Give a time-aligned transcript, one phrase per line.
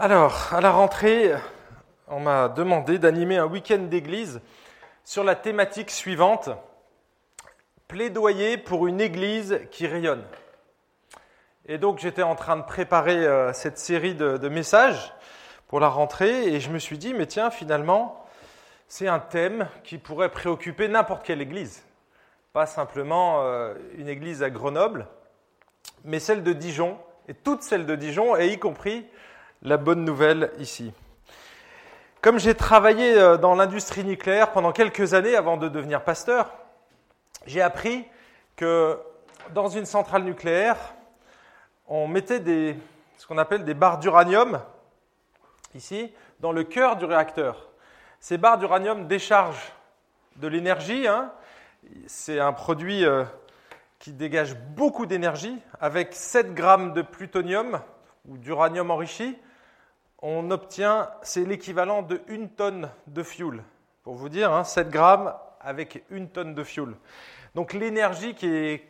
[0.00, 1.32] Alors, à la rentrée,
[2.06, 4.40] on m'a demandé d'animer un week-end d'église
[5.02, 6.50] sur la thématique suivante
[7.88, 10.22] plaidoyer pour une église qui rayonne.
[11.66, 15.12] Et donc, j'étais en train de préparer euh, cette série de, messages
[15.66, 18.24] pour la rentrée et je me suis dit, mais tiens, finalement,
[18.86, 21.84] c'est un thème qui pourrait préoccuper n'importe quelle église.
[22.52, 25.08] Pas simplement euh, une église à Grenoble,
[26.04, 29.04] mais celle de Dijon, et toutes celles de Dijon, et y compris
[29.62, 30.92] la bonne nouvelle ici.
[32.20, 36.52] Comme j'ai travaillé euh, dans l'industrie nucléaire pendant quelques années avant de devenir pasteur,
[37.46, 38.04] j'ai appris
[38.56, 38.98] que
[39.54, 40.76] dans une centrale nucléaire,
[41.86, 42.42] on mettait
[43.16, 44.60] ce qu'on appelle des barres d'uranium,
[45.74, 47.68] ici, dans le cœur du réacteur.
[48.20, 49.72] Ces barres d'uranium déchargent
[50.36, 51.06] de l'énergie.
[51.06, 51.32] Hein.
[52.06, 53.24] C'est un produit euh,
[53.98, 55.56] qui dégage beaucoup d'énergie.
[55.80, 57.80] Avec 7 grammes de plutonium
[58.26, 59.38] ou d'uranium enrichi,
[60.20, 63.62] on obtient, c'est l'équivalent de une tonne de fuel.
[64.02, 66.94] Pour vous dire, hein, 7 grammes avec une tonne de fuel.
[67.54, 68.86] Donc l'énergie qui est,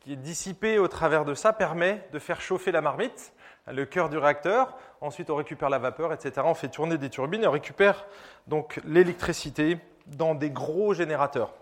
[0.00, 3.32] qui est dissipée au travers de ça permet de faire chauffer la marmite,
[3.66, 4.76] le cœur du réacteur.
[5.00, 6.42] Ensuite, on récupère la vapeur, etc.
[6.44, 8.06] On fait tourner des turbines et on récupère
[8.46, 11.52] donc l'électricité dans des gros générateurs,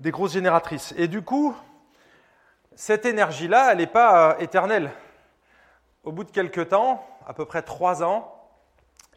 [0.00, 0.94] des grosses génératrices.
[0.96, 1.54] Et du coup,
[2.74, 4.90] cette énergie-là, elle n'est pas euh, éternelle.
[6.04, 8.34] Au bout de quelques temps, à peu près trois ans,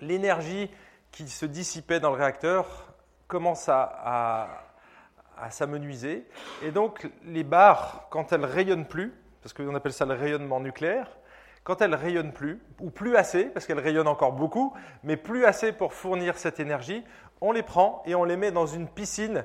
[0.01, 0.69] l'énergie
[1.11, 2.93] qui se dissipait dans le réacteur
[3.27, 4.67] commence à,
[5.49, 6.27] s'amenuiser.
[6.61, 11.17] Et donc, les barres, quand elles rayonnent plus, parce qu'on appelle ça le rayonnement nucléaire,
[11.63, 15.71] quand elles rayonnent plus, ou plus assez, parce qu'elles rayonnent encore beaucoup, mais plus assez
[15.71, 17.03] pour fournir cette énergie,
[17.39, 19.43] on les prend et on les met dans une piscine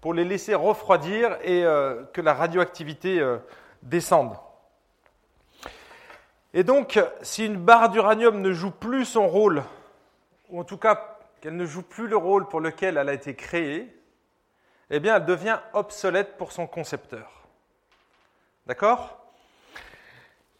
[0.00, 3.38] pour les laisser refroidir et euh, que la radioactivité euh,
[3.82, 4.34] descende.
[6.56, 9.64] Et donc, si une barre d'uranium ne joue plus son rôle,
[10.50, 13.34] ou en tout cas qu'elle ne joue plus le rôle pour lequel elle a été
[13.34, 13.92] créée,
[14.90, 17.48] eh bien, elle devient obsolète pour son concepteur.
[18.66, 19.18] D'accord?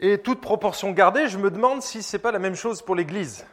[0.01, 2.97] Et toute proportion gardée, je me demande si ce n'est pas la même chose pour
[2.97, 3.47] l'Église.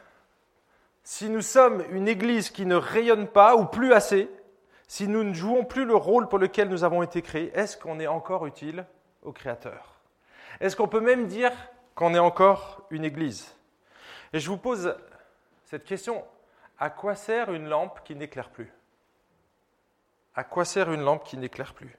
[1.04, 4.28] Si nous sommes une Église qui ne rayonne pas ou plus assez,
[4.88, 8.00] si nous ne jouons plus le rôle pour lequel nous avons été créés, est-ce qu'on
[8.00, 8.84] est encore utile
[9.22, 10.00] au Créateur?
[10.60, 11.52] Est-ce qu'on peut même dire
[11.94, 13.54] qu'on est encore une église.
[14.32, 14.96] Et je vous pose
[15.64, 16.24] cette question,
[16.78, 18.72] à quoi sert une lampe qui n'éclaire plus?
[20.34, 21.96] À quoi sert une lampe qui n'éclaire plus?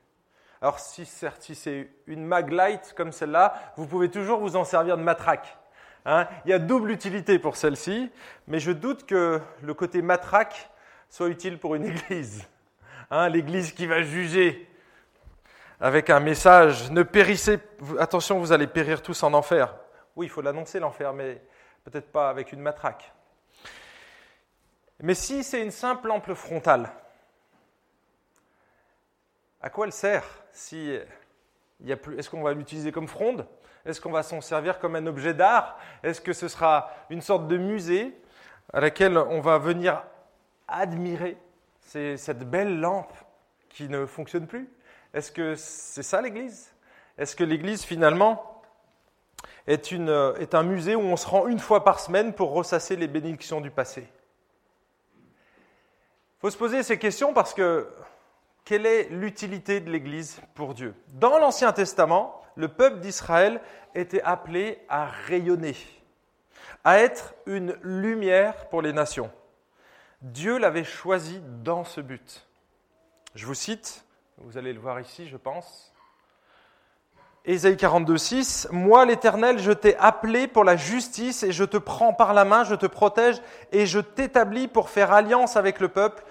[0.62, 5.58] Alors si, c'est une maglite comme celle-là, vous pouvez toujours vous en servir de matraque.
[6.06, 6.28] Hein.
[6.46, 8.10] Il y a double utilité pour celle-ci,
[8.48, 10.70] mais je doute que le côté matraque
[11.10, 12.48] soit utile pour une église.
[13.12, 14.68] Hein, l'église qui va juger
[15.84, 17.60] avec un message, ne périssez,
[18.00, 19.76] attention, vous allez périr tous en enfer.
[20.16, 21.42] Oui, il faut l'annoncer l'enfer, mais
[21.84, 23.12] peut-être pas avec une matraque.
[25.02, 26.90] Mais si c'est une simple lampe frontale,
[29.62, 30.24] à quoi elle sert
[30.54, 30.98] si
[31.86, 33.46] Est-ce qu'on va l'utiliser comme fronde?
[33.86, 35.78] Est-ce qu'on va s'en servir comme un objet d'art?
[36.02, 38.18] Est-ce que ce sera une sorte de musée
[38.72, 40.02] à laquelle on va venir
[40.66, 41.38] admirer
[41.82, 43.12] cette belle lampe?
[43.74, 44.70] Qui ne fonctionne plus?
[45.14, 46.72] Est-ce que c'est ça l'Église?
[47.18, 48.62] Est-ce que l'Église finalement
[49.68, 52.96] est, une, est un musée où on se rend une fois par semaine pour ressasser
[52.96, 54.08] les bénédictions du passé?
[55.18, 57.88] Il faut se poser ces questions parce que
[58.66, 60.94] quelle est l'utilité de l'Église pour Dieu?
[61.10, 63.62] Dans l'Ancien Testament, le peuple d'Israël
[63.96, 65.76] était appelé à rayonner,
[66.84, 69.32] à être une lumière pour les nations.
[70.22, 72.48] Dieu l'avait choisi dans ce but.
[73.36, 74.06] Je vous cite,
[74.38, 75.92] vous allez le voir ici, je pense.
[77.46, 82.14] Ésaïe 42, 6, Moi l'Éternel, je t'ai appelé pour la justice et je te prends
[82.14, 83.42] par la main, je te protège
[83.72, 86.24] et je t'établis pour faire alliance avec le peuple,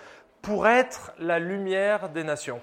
[0.42, 2.60] pour être la lumière des nations.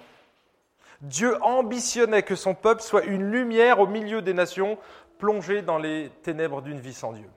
[1.01, 4.77] Dieu ambitionnait que son peuple soit une lumière au milieu des nations,
[5.17, 7.29] plongée dans les ténèbres d'une vie sans Dieu.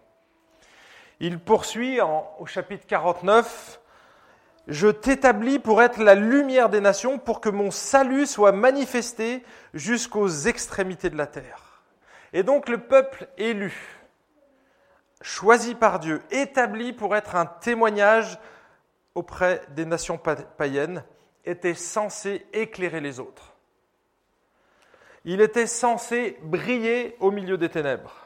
[1.18, 3.81] Il poursuit au chapitre 49,
[4.68, 9.42] je t'établis pour être la lumière des nations, pour que mon salut soit manifesté
[9.74, 11.82] jusqu'aux extrémités de la terre.
[12.32, 13.74] Et donc le peuple élu,
[15.20, 18.38] choisi par Dieu, établi pour être un témoignage
[19.14, 20.18] auprès des nations
[20.56, 21.04] païennes,
[21.44, 23.52] était censé éclairer les autres.
[25.24, 28.21] Il était censé briller au milieu des ténèbres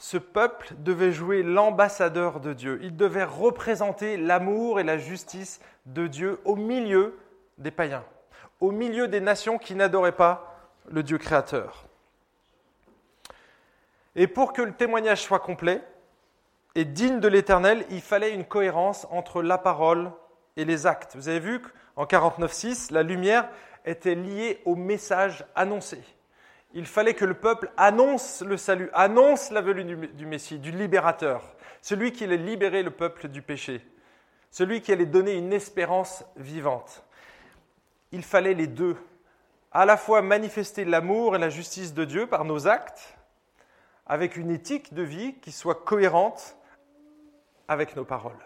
[0.00, 2.80] ce peuple devait jouer l'ambassadeur de Dieu.
[2.82, 7.18] Il devait représenter l'amour et la justice de Dieu au milieu
[7.58, 8.04] des païens,
[8.60, 10.56] au milieu des nations qui n'adoraient pas
[10.90, 11.84] le Dieu créateur.
[14.16, 15.82] Et pour que le témoignage soit complet,
[16.74, 20.12] et digne de l'Éternel, il fallait une cohérence entre la parole
[20.56, 21.14] et les actes.
[21.14, 23.50] Vous avez vu qu'en 49.6, la lumière
[23.84, 26.02] était liée au message annoncé.
[26.72, 31.42] Il fallait que le peuple annonce le salut, annonce la venue du Messie, du libérateur,
[31.82, 33.84] celui qui allait libérer le peuple du péché,
[34.50, 37.04] celui qui allait donner une espérance vivante.
[38.12, 38.96] Il fallait les deux,
[39.72, 43.16] à la fois manifester l'amour et la justice de Dieu par nos actes,
[44.06, 46.56] avec une éthique de vie qui soit cohérente
[47.66, 48.44] avec nos paroles.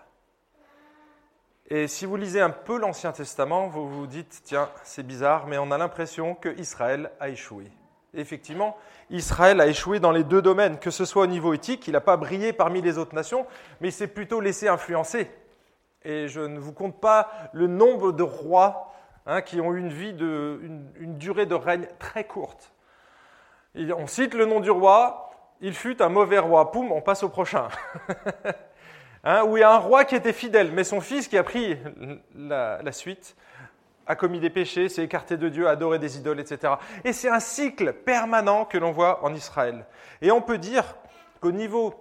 [1.68, 5.56] Et si vous lisez un peu l'Ancien Testament, vous vous dites, tiens, c'est bizarre, mais
[5.56, 7.70] on a l'impression que Israël a échoué.
[8.16, 8.76] Effectivement,
[9.10, 12.00] Israël a échoué dans les deux domaines, que ce soit au niveau éthique, il n'a
[12.00, 13.46] pas brillé parmi les autres nations,
[13.80, 15.30] mais il s'est plutôt laissé influencer.
[16.04, 18.92] Et je ne vous compte pas le nombre de rois
[19.26, 20.60] hein, qui ont eu une vie de,
[20.98, 22.72] une, durée de règne très courte.
[23.74, 27.28] on cite le nom du roi, il fut un mauvais roi, poum, on passe au
[27.28, 27.68] prochain.
[29.26, 31.42] Hein, où il y a un roi qui était fidèle, mais son fils qui a
[31.42, 31.78] pris
[32.36, 33.36] la, suite
[34.06, 36.74] a commis des péchés, s'est écarté de Dieu, a adoré des idoles, etc.
[37.04, 39.86] Et c'est un cycle permanent que l'on voit en Israël.
[40.22, 40.96] Et on peut dire
[41.40, 41.94] qu'au niveau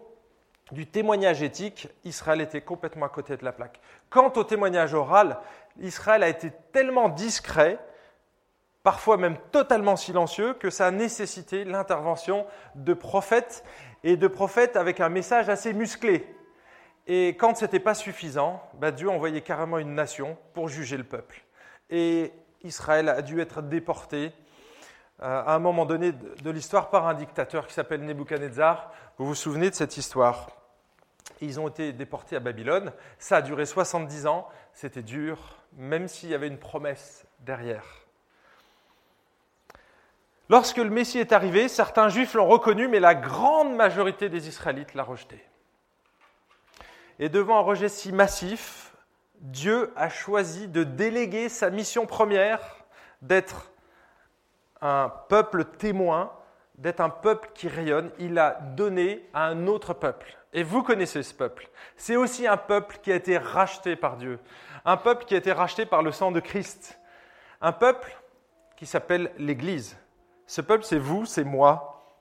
[0.71, 3.79] du témoignage éthique, Israël était complètement à côté de la plaque.
[4.09, 5.39] Quant au témoignage oral,
[5.79, 7.79] Israël a été tellement discret,
[8.81, 12.45] parfois même totalement silencieux, que ça a nécessité l'intervention
[12.75, 13.63] de prophètes
[14.03, 16.25] et de prophètes avec un message assez musclé.
[17.07, 21.03] Et quand ce n'était pas suffisant, bah, Dieu envoyait carrément une nation pour juger le
[21.03, 21.44] peuple.
[21.89, 22.31] Et
[22.63, 24.31] Israël a dû être déporté
[25.21, 28.91] euh, à un moment donné de l'histoire par un dictateur qui s'appelle Nebuchadnezzar.
[29.18, 30.47] Vous vous souvenez de cette histoire?
[31.41, 32.91] Ils ont été déportés à Babylone.
[33.19, 34.47] Ça a duré 70 ans.
[34.74, 37.85] C'était dur, même s'il y avait une promesse derrière.
[40.50, 44.94] Lorsque le Messie est arrivé, certains Juifs l'ont reconnu, mais la grande majorité des Israélites
[44.94, 45.44] l'a rejeté.
[47.19, 48.93] Et devant un rejet si massif,
[49.44, 52.62] Dieu a choisi de déléguer sa mission première
[53.22, 53.74] d'être
[54.80, 56.31] un peuple témoin,
[56.75, 58.10] d'être un peuple qui rayonne.
[58.19, 60.38] Il a donné à un autre peuple.
[60.54, 61.69] Et vous connaissez ce peuple.
[61.98, 64.40] C'est aussi un peuple qui a été racheté par Dieu.
[64.86, 66.98] Un peuple qui a été racheté par le sang de Christ.
[67.60, 68.18] Un peuple
[68.78, 69.98] qui s'appelle l'Église.
[70.48, 72.16] Ce peuple, c'est vous, c'est moi.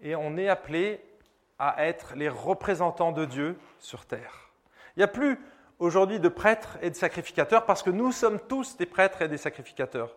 [0.00, 1.04] Et on est appelé
[1.58, 4.50] à être les représentants de Dieu sur terre.
[4.94, 5.40] Il n'y a plus
[5.78, 9.38] aujourd'hui de prêtres et de sacrificateurs parce que nous sommes tous des prêtres et des
[9.38, 10.14] sacrificateurs.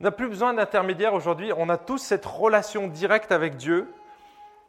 [0.00, 3.88] On n'a plus besoin d'intermédiaires aujourd'hui, on a tous cette relation directe avec Dieu,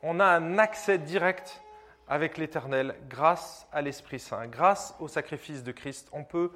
[0.01, 1.61] on a un accès direct
[2.07, 6.51] avec l'Éternel grâce à l'Esprit Saint, grâce au sacrifice de Christ, on peut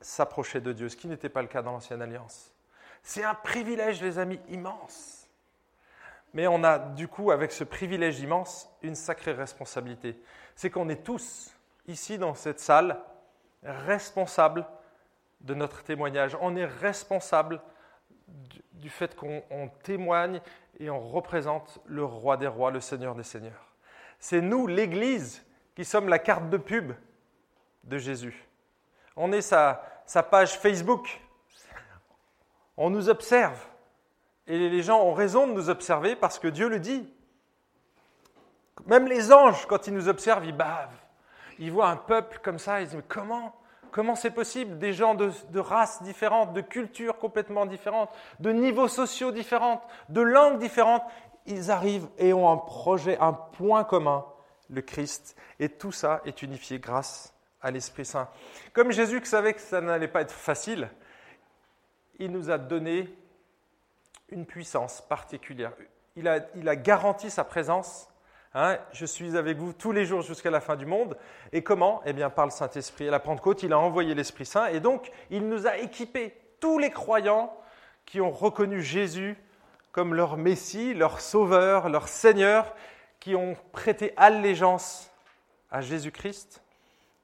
[0.00, 2.52] s'approcher de Dieu, ce qui n'était pas le cas dans l'Ancienne Alliance.
[3.02, 5.28] C'est un privilège, les amis, immense.
[6.34, 10.20] Mais on a du coup, avec ce privilège immense, une sacrée responsabilité.
[10.54, 11.55] C'est qu'on est tous,
[11.86, 13.00] ici dans cette salle,
[13.62, 14.66] responsables
[15.40, 16.36] de notre témoignage.
[16.40, 17.60] On est responsable
[18.72, 20.40] du fait qu'on témoigne
[20.78, 23.74] et on représente le roi des rois, le Seigneur des seigneurs.
[24.18, 25.44] C'est nous, l'Église,
[25.74, 26.92] qui sommes la carte de pub
[27.84, 28.46] de Jésus.
[29.14, 31.20] On est sa page Facebook.
[32.76, 33.58] On nous observe.
[34.46, 37.12] Et les gens ont raison de nous observer parce que Dieu le dit.
[38.84, 41.00] Même les anges, quand ils nous observent, ils bavent.
[41.58, 43.54] Ils voient un peuple comme ça, ils disent, mais comment
[43.96, 44.78] Comment c'est possible?
[44.78, 48.10] Des gens de, races différentes, de cultures complètement différentes,
[48.40, 51.02] de niveaux sociaux différents, de langues différentes,
[51.46, 54.26] ils arrivent et ont un projet, un point commun,
[54.68, 55.34] le Christ.
[55.60, 57.32] Et tout ça est unifié grâce
[57.62, 58.28] à l'Esprit Saint.
[58.74, 60.90] Comme Jésus savait que ça n'allait pas être facile,
[62.18, 63.08] il nous a donné
[64.28, 65.72] une puissance particulière.
[66.16, 68.10] Il a, il a garanti sa présence.
[68.58, 68.78] Hein.
[68.90, 71.18] je suis avec vous tous les jours jusqu'à la fin du monde.
[71.52, 72.00] Et comment?
[72.06, 73.06] Eh bien, par le Saint-Esprit.
[73.06, 74.68] À la Pentecôte, il a envoyé l'Esprit Saint.
[74.68, 77.54] Et donc, il nous a équipés, tous les croyants
[78.06, 79.36] qui ont reconnu Jésus
[79.92, 82.74] comme leur Messie, leur Sauveur, leur Seigneur,
[83.20, 85.10] qui ont prêté allégeance
[85.70, 86.62] à Jésus-Christ.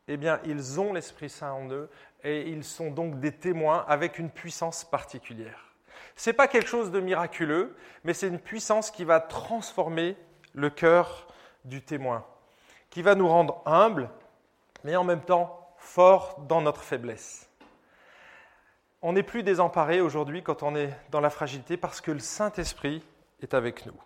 [0.09, 1.89] Eh bien, ils ont l'Esprit Saint en eux
[2.25, 5.73] et ils sont donc des témoins avec une puissance particulière.
[6.15, 7.75] Ce n'est pas quelque chose de miraculeux,
[8.05, 10.15] mais c'est une puissance qui va transformer
[10.55, 11.27] le cœur
[11.65, 12.25] du témoin,
[12.91, 14.11] qui va nous rendre humbles,
[14.85, 17.49] mais en même temps forts dans notre faiblesse.
[19.01, 23.03] On n'est plus désemparé aujourd'hui quand on est dans la fragilité parce que le Saint-Esprit
[23.41, 23.97] est avec nous.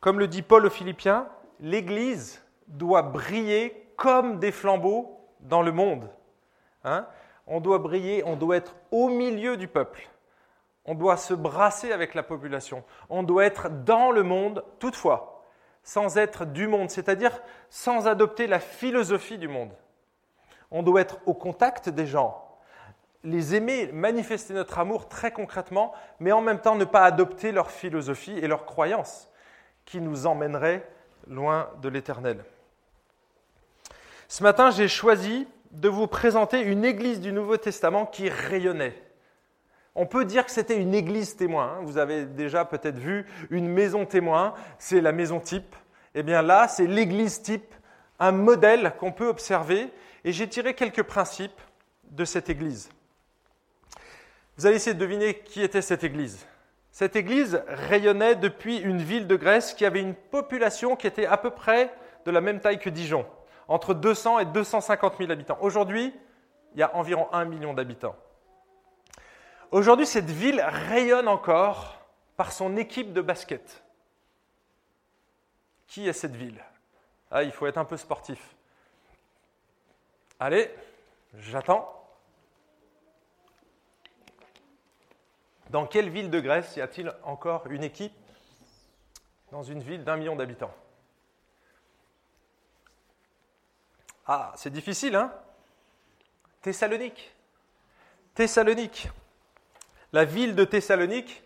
[0.00, 1.28] Comme le dit Paul aux Philippiens,
[1.60, 6.10] l'Église doit briller comme des flambeaux dans le monde.
[6.84, 7.06] Hein
[7.46, 10.08] on doit briller, on doit être au milieu du peuple.
[10.90, 12.82] On doit se brasser avec la population.
[13.10, 14.64] On doit être dans le monde.
[14.80, 15.44] Toutefois,
[15.84, 17.30] sans être du monde, c'est-à-dire
[17.68, 19.70] sans adopter la philosophie du monde.
[20.72, 22.44] On doit être au contact des gens,
[23.22, 27.70] les aimer, manifester notre amour très concrètement, mais en même temps ne pas adopter leur
[27.70, 29.30] philosophie et leurs croyances
[29.84, 30.84] qui nous emmèneraient
[31.28, 32.44] loin de l'éternel.
[34.26, 39.00] Ce matin, j'ai choisi de vous présenter une église du Nouveau Testament qui rayonnait.
[39.94, 41.74] On peut dire que c'était une église témoin.
[41.74, 41.82] Hein.
[41.82, 45.74] Vous avez déjà peut-être vu une maison témoin, c'est la maison type.
[46.14, 47.74] Eh bien là, c'est l'église type,
[48.18, 49.90] un modèle qu'on peut observer.
[50.24, 51.60] Et j'ai tiré quelques principes
[52.10, 52.90] de cette église.
[54.56, 56.46] Vous allez essayer de deviner qui était cette église.
[56.92, 61.36] Cette église rayonnait depuis une ville de Grèce qui avait une population qui était à
[61.36, 61.92] peu près
[62.26, 63.24] de la même taille que Dijon,
[63.68, 65.58] entre 200 et 250 000 habitants.
[65.60, 66.12] Aujourd'hui,
[66.74, 68.16] il y a environ 1 million d'habitants.
[69.70, 72.00] Aujourd'hui, cette ville rayonne encore
[72.36, 73.84] par son équipe de basket.
[75.86, 76.62] Qui est cette ville?
[77.30, 78.56] Ah, Il faut être un peu sportif.
[80.40, 80.74] Allez,
[81.34, 81.96] j'attends.
[85.68, 88.12] Dans quelle ville de Grèce y a-t-il encore une équipe?
[89.52, 90.74] Dans une ville d'un million d'habitants
[94.26, 95.32] Ah, c'est difficile, hein?
[96.60, 97.32] Thessalonique.
[98.34, 99.08] Thessalonique.
[100.12, 101.42] La ville de Thessalonique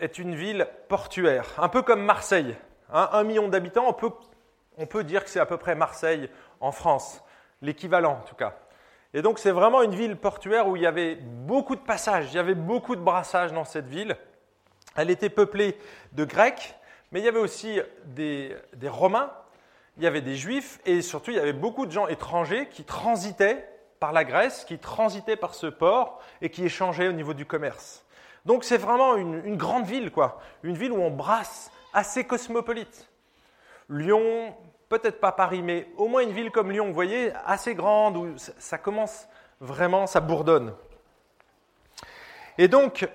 [0.00, 2.56] est une ville portuaire, un peu comme Marseille.
[2.92, 3.86] Hein, un million d'habitants,
[4.76, 6.28] on peut, dire que c'est à peu près Marseille
[6.60, 7.22] en France,
[7.60, 8.56] l'équivalent en tout cas.
[9.14, 12.34] Et donc c'est vraiment une ville portuaire où il y avait beaucoup de passages, il
[12.34, 14.16] y avait beaucoup de brassages dans cette ville.
[14.96, 15.78] Elle était peuplée
[16.12, 16.74] de Grecs,
[17.12, 19.30] mais il y avait aussi des Romains,
[19.98, 22.82] il y avait des Juifs, et surtout il y avait beaucoup de gens étrangers qui
[22.82, 23.71] transitaient
[24.02, 28.04] par la Grèce, qui transitait par ce port et qui échangeait au niveau du commerce.
[28.44, 30.40] Donc c'est vraiment une, grande ville, quoi.
[30.64, 33.08] Une ville où on brasse assez cosmopolite.
[33.88, 34.56] Lyon,
[34.88, 38.34] peut-être pas Paris, mais au moins une ville comme Lyon, vous voyez, assez grande, où
[38.36, 39.28] ça commence
[39.60, 40.74] vraiment, ça bourdonne.
[42.58, 43.08] Et donc,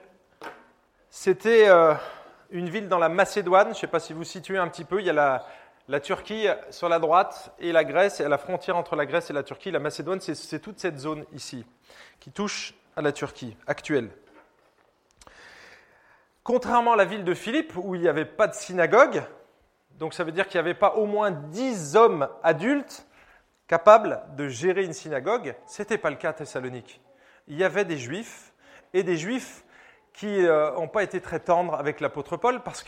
[1.09, 1.95] c'était euh,
[2.49, 5.01] une ville dans la Macédoine, je ne sais pas si vous situez un petit peu,
[5.01, 5.45] il y a la,
[5.87, 9.29] la Turquie sur la droite et la Grèce, et à la frontière entre la Grèce
[9.29, 11.65] et la Turquie, la Macédoine, c'est toute cette zone ici
[12.19, 14.09] qui touche à la Turquie actuelle.
[16.43, 19.23] Contrairement à la ville de Philippe, où il n'y avait pas de synagogue,
[19.97, 23.05] donc ça veut dire qu'il n'y avait pas au moins dix hommes adultes
[23.67, 27.01] capables de gérer une synagogue, ce n'était pas le cas à Thessalonique.
[27.47, 28.53] Il y avait des juifs,
[28.93, 29.63] et des juifs
[30.13, 32.83] qui n'ont euh, pas été très tendres avec l'apôtre Paul parce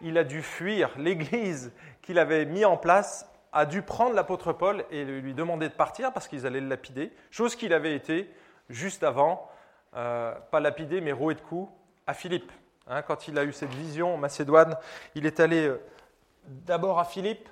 [0.00, 4.84] qu'il a dû fuir l'église qu'il avait mis en place, a dû prendre l'apôtre Paul
[4.90, 8.30] et lui demander de partir parce qu'ils allaient le lapider, chose qu'il avait été
[8.68, 9.48] juste avant,
[9.96, 11.70] euh, pas lapidé mais roué de coups,
[12.06, 12.50] à Philippe.
[12.86, 14.76] Hein, quand il a eu cette vision en Macédoine,
[15.14, 15.80] il est allé euh,
[16.46, 17.48] d'abord à Philippe.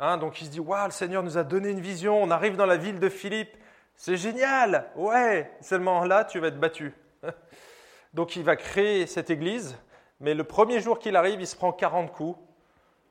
[0.00, 2.56] Hein, donc il se dit Waouh, le Seigneur nous a donné une vision, on arrive
[2.56, 3.56] dans la ville de Philippe,
[3.96, 6.92] c'est génial Ouais, seulement là, tu vas être battu.
[8.14, 9.76] Donc il va créer cette église,
[10.24, 12.38] mais le premier jour qu'il arrive, il se prend 40 coups,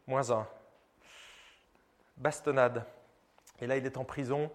[0.07, 0.47] moins un.
[2.17, 2.85] Bastonnade.
[3.61, 4.49] Et là, il est en prison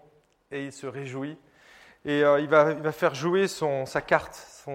[0.51, 1.37] et il se réjouit.
[2.03, 4.33] Et euh, il, va, faire jouer sa carte,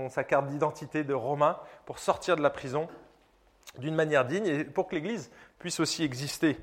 [0.09, 2.89] sa carte d'identité de Romain pour sortir de la prison
[3.77, 6.57] d'une manière digne et pour que l'Église puisse aussi exister.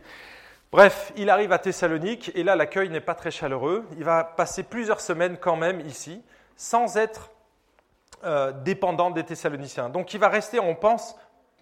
[0.71, 3.85] Bref, il arrive à Thessalonique et là, l'accueil n'est pas très chaleureux.
[3.95, 6.23] Il va passer plusieurs semaines quand même ici,
[6.55, 7.29] sans être
[8.23, 9.89] euh, dépendant des Thessaloniciens.
[9.89, 11.15] Donc il va rester, on pense,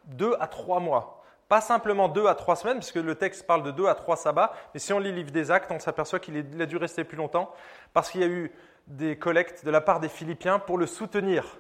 [0.06, 1.24] deux à trois mois.
[1.48, 4.54] Pas simplement deux à trois semaines, puisque le texte parle de deux à trois sabbats,
[4.74, 7.18] mais si on lit le livre des actes, on s'aperçoit qu'il a dû rester plus
[7.18, 7.52] longtemps,
[7.92, 8.52] parce qu'il y a eu
[8.86, 11.58] des collectes de la part des Philippiens pour le soutenir.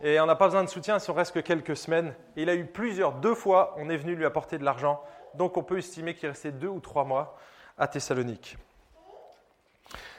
[0.00, 2.14] Et on n'a pas besoin de soutien si on reste que quelques semaines.
[2.36, 5.02] Et il a eu plusieurs, deux fois, on est venu lui apporter de l'argent.
[5.34, 7.36] Donc on peut estimer qu'il restait deux ou trois mois
[7.76, 8.56] à Thessalonique.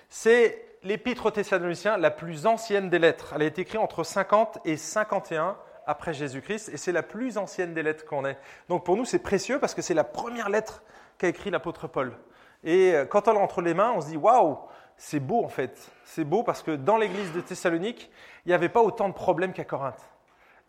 [0.10, 3.34] C'est l'épître aux Thessaloniciens la plus ancienne des lettres.
[3.36, 7.74] Elle a été écrite entre 50 et 51 après Jésus-Christ, et c'est la plus ancienne
[7.74, 8.38] des lettres qu'on ait.
[8.70, 10.84] Donc pour nous, c'est précieux parce que c'est la première lettre
[11.18, 12.16] qu'a écrit l'apôtre Paul.
[12.64, 14.60] Et euh, quand on l'a entre les mains, on se dit waouh,
[14.98, 15.90] c'est beau en fait.
[16.06, 18.12] C'est beau parce que dans l'église de Thessalonique,
[18.46, 20.02] il n'y avait pas autant de problèmes qu'à Corinthe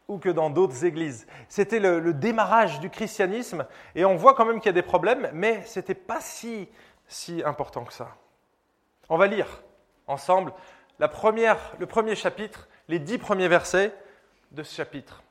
[0.08, 1.26] ou que dans d'autres églises.
[1.48, 4.82] C'était le, le, démarrage du christianisme et on voit quand même qu'il y a des
[4.82, 6.68] problèmes, mais ce n'était pas si,
[7.06, 8.08] si important que ça.
[9.08, 9.62] On va lire
[10.10, 10.52] ensemble
[10.98, 13.94] le premier chapitre, les dix premiers versets
[14.52, 15.22] de ce chapitre.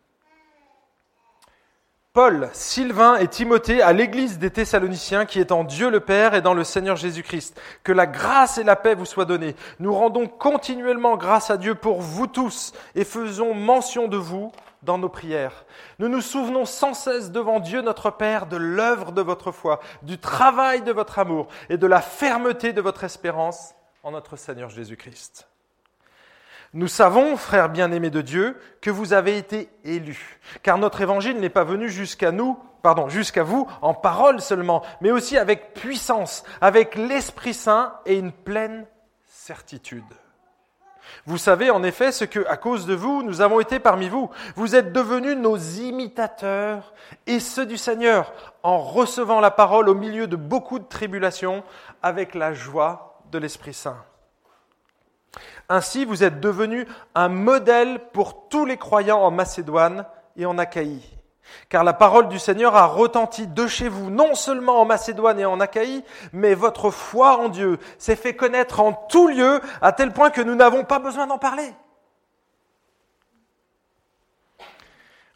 [2.12, 6.42] Paul, Sylvain et Timothée à l'église des Thessaloniciens qui est en Dieu le Père et
[6.42, 7.62] dans le Seigneur Jésus-Christ.
[7.84, 9.56] Que la grâce et la paix vous soient données.
[9.80, 14.98] Nous rendons continuellement grâce à Dieu pour vous tous et faisons mention de vous dans
[14.98, 15.66] nos prières.
[16.00, 20.18] Nous nous souvenons sans cesse devant Dieu notre Père de l'œuvre de votre foi, du
[20.18, 23.76] travail de votre amour et de la fermeté de votre espérance
[24.12, 25.48] notre Seigneur Jésus-Christ.
[26.74, 31.50] Nous savons, frères bien-aimés de Dieu, que vous avez été élus, car notre évangile n'est
[31.50, 36.96] pas venu jusqu'à nous, pardon, jusqu'à vous en parole seulement, mais aussi avec puissance, avec
[36.96, 38.86] l'Esprit Saint et une pleine
[39.26, 40.04] certitude.
[41.26, 44.30] Vous savez en effet ce que, à cause de vous, nous avons été parmi vous.
[44.56, 46.94] Vous êtes devenus nos imitateurs
[47.26, 51.64] et ceux du Seigneur, en recevant la parole au milieu de beaucoup de tribulations,
[52.04, 54.04] avec la joie de l'Esprit Saint.
[55.70, 60.06] Ainsi, vous êtes devenus un modèle pour tous les croyants en Macédoine
[60.36, 61.04] et en Achaïe.
[61.70, 65.46] Car la parole du Seigneur a retenti de chez vous, non seulement en Macédoine et
[65.46, 70.12] en Achaïe, mais votre foi en Dieu s'est fait connaître en tout lieu, à tel
[70.12, 71.74] point que nous n'avons pas besoin d'en parler.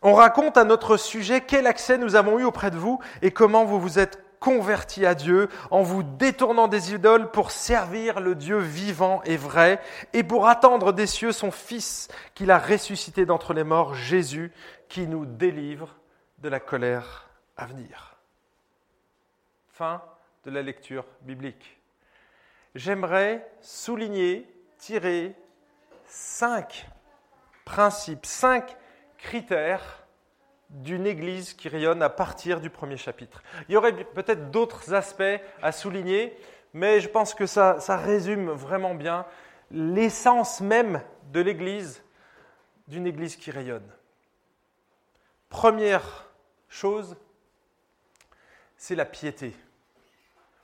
[0.01, 3.63] On raconte à notre sujet quel accès nous avons eu auprès de vous et comment
[3.63, 8.57] vous vous êtes convertis à Dieu en vous détournant des idoles pour servir le Dieu
[8.57, 9.81] vivant et vrai
[10.11, 14.51] et pour attendre des cieux son Fils qu'il a ressuscité d'entre les morts, Jésus,
[14.89, 15.95] qui nous délivre
[16.39, 18.17] de la colère à venir.
[19.69, 20.01] Fin
[20.43, 21.79] de la lecture biblique.
[22.75, 24.45] J'aimerais souligner,
[24.77, 25.35] tirer
[26.05, 26.89] cinq
[27.63, 28.75] principes, cinq
[29.17, 30.02] critères
[30.73, 33.43] d'une Église qui rayonne à partir du premier chapitre.
[33.69, 36.35] Il y aurait peut-être d'autres aspects à souligner,
[36.73, 39.25] mais je pense que ça, ça résume vraiment bien
[39.71, 41.01] l'essence même
[41.31, 42.03] de l'Église,
[42.87, 43.87] d'une Église qui rayonne.
[45.49, 46.27] Première
[46.67, 47.15] chose,
[48.75, 49.55] c'est la piété.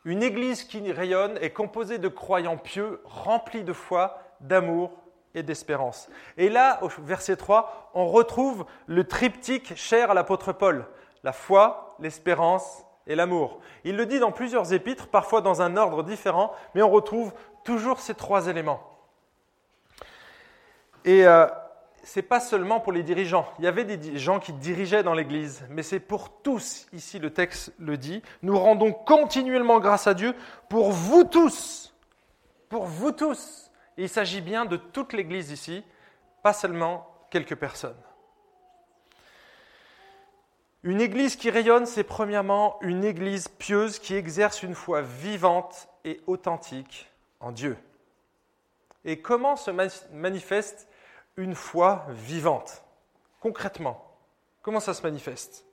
[0.05, 4.91] Une Église qui rayonne est composée de croyants pieux, remplis de foi, d'amour
[5.39, 6.09] et d'espérance.
[6.37, 10.85] Et là, au verset 3, on retrouve le triptyque cher à l'apôtre Paul,
[11.23, 13.59] la foi, l'espérance et l'amour.
[13.83, 17.99] Il le dit dans plusieurs épîtres, parfois dans un ordre différent, mais on retrouve toujours
[17.99, 18.81] ces trois éléments.
[21.05, 21.47] Et euh,
[22.03, 23.47] ce n'est pas seulement pour les dirigeants.
[23.57, 27.31] Il y avait des gens qui dirigeaient dans l'Église, mais c'est pour tous, ici le
[27.31, 28.21] texte le dit.
[28.41, 30.35] Nous rendons continuellement grâce à Dieu
[30.69, 31.93] pour vous tous,
[32.69, 33.68] pour vous tous
[34.03, 35.83] il s'agit bien de toute l'Église ici,
[36.41, 38.01] pas seulement quelques personnes.
[40.83, 46.21] Une Église qui rayonne, c'est premièrement une Église pieuse qui exerce une foi vivante et
[46.25, 47.77] authentique en Dieu.
[49.03, 49.71] Et comment se
[50.13, 50.87] manifeste
[51.35, 52.83] une foi vivante
[53.41, 54.17] Concrètement,
[54.61, 55.65] comment ça se manifeste?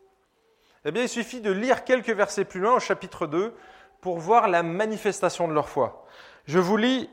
[0.84, 3.54] Eh bien, il suffit de lire quelques versets plus loin au chapitre 2
[4.00, 6.06] pour voir la manifestation de leur foi.
[6.46, 7.10] Je vous lis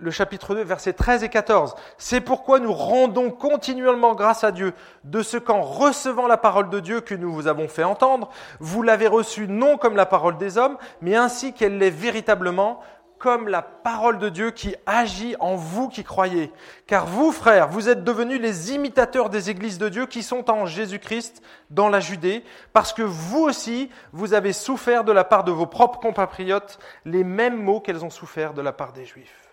[0.00, 1.74] le chapitre 2, versets 13 et 14.
[1.98, 6.78] C'est pourquoi nous rendons continuellement grâce à Dieu de ce qu'en recevant la parole de
[6.78, 8.30] Dieu que nous vous avons fait entendre,
[8.60, 12.80] vous l'avez reçue non comme la parole des hommes, mais ainsi qu'elle l'est véritablement,
[13.18, 16.52] comme la parole de Dieu qui agit en vous qui croyez.
[16.86, 20.66] Car vous, frères, vous êtes devenus les imitateurs des églises de Dieu qui sont en
[20.66, 25.50] Jésus-Christ dans la Judée, parce que vous aussi, vous avez souffert de la part de
[25.50, 29.47] vos propres compatriotes les mêmes maux qu'elles ont souffert de la part des Juifs.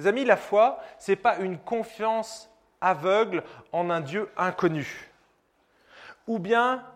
[0.00, 5.10] Les amis, la foi, ce n'est pas une confiance aveugle en un Dieu inconnu,
[6.26, 6.86] ou bien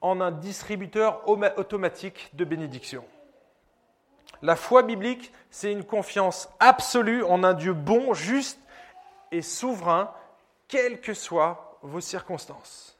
[0.00, 3.04] en un distributeur automatique de bénédictions.
[4.42, 8.58] La foi biblique, c'est une confiance absolue en un Dieu bon, juste
[9.30, 10.12] et souverain,
[10.66, 12.98] quelles que soient vos circonstances.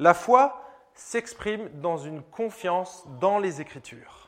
[0.00, 0.60] La foi
[0.92, 4.23] s'exprime dans une confiance dans les Écritures.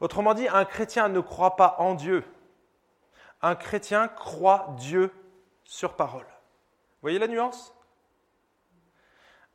[0.00, 2.24] Autrement dit, un chrétien ne croit pas en Dieu.
[3.42, 5.12] Un chrétien croit Dieu
[5.64, 6.26] sur parole.
[7.02, 7.74] Voyez la nuance?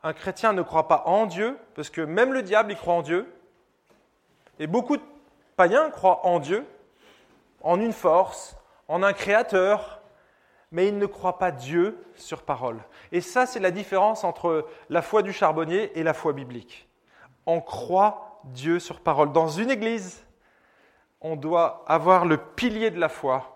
[0.03, 3.01] Un chrétien ne croit pas en Dieu, parce que même le diable, il croit en
[3.01, 3.31] Dieu.
[4.59, 5.03] Et beaucoup de
[5.55, 6.65] païens croient en Dieu,
[7.61, 8.55] en une force,
[8.87, 10.01] en un créateur,
[10.71, 12.83] mais ils ne croient pas Dieu sur parole.
[13.11, 16.87] Et ça, c'est la différence entre la foi du charbonnier et la foi biblique.
[17.45, 19.31] On croit Dieu sur parole.
[19.31, 20.24] Dans une église,
[21.21, 23.55] on doit avoir le pilier de la foi,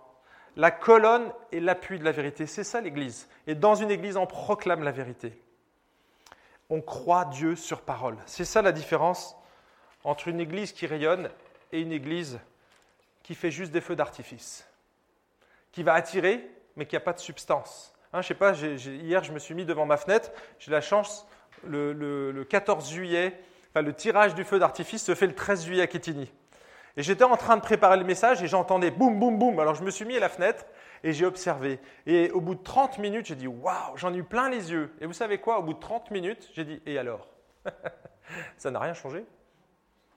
[0.56, 2.46] la colonne et l'appui de la vérité.
[2.46, 3.30] C'est ça l'Église.
[3.48, 5.42] Et dans une Église, on proclame la vérité.
[6.70, 8.18] On croit Dieu sur parole.
[8.26, 9.36] C'est ça la différence
[10.04, 11.30] entre une Église qui rayonne
[11.72, 12.40] et une Église
[13.24, 14.68] qui fait juste des feux d'artifice,
[15.72, 17.94] qui va attirer, mais qui n'a pas de substance.
[18.12, 21.28] Hein, je sais pas, hier je me suis mis devant ma fenêtre, j'ai la chance,
[21.64, 23.40] le, 14 juillet,
[23.76, 26.32] le tirage du feu d'artifice se fait le 13 juillet à Quetigny.
[27.00, 29.58] Et j'étais en train de préparer le message et j'entendais boum, boum, boum.
[29.62, 30.66] Alors je me suis mis à la fenêtre
[31.02, 31.80] et j'ai observé.
[32.06, 34.94] Et au bout de 30 minutes, j'ai dit Waouh, j'en ai eu plein les yeux.
[35.00, 35.60] Et vous savez quoi?
[35.60, 37.30] Au bout de 30 minutes, j'ai dit Et alors?
[38.58, 39.26] Ça n'a rien changé.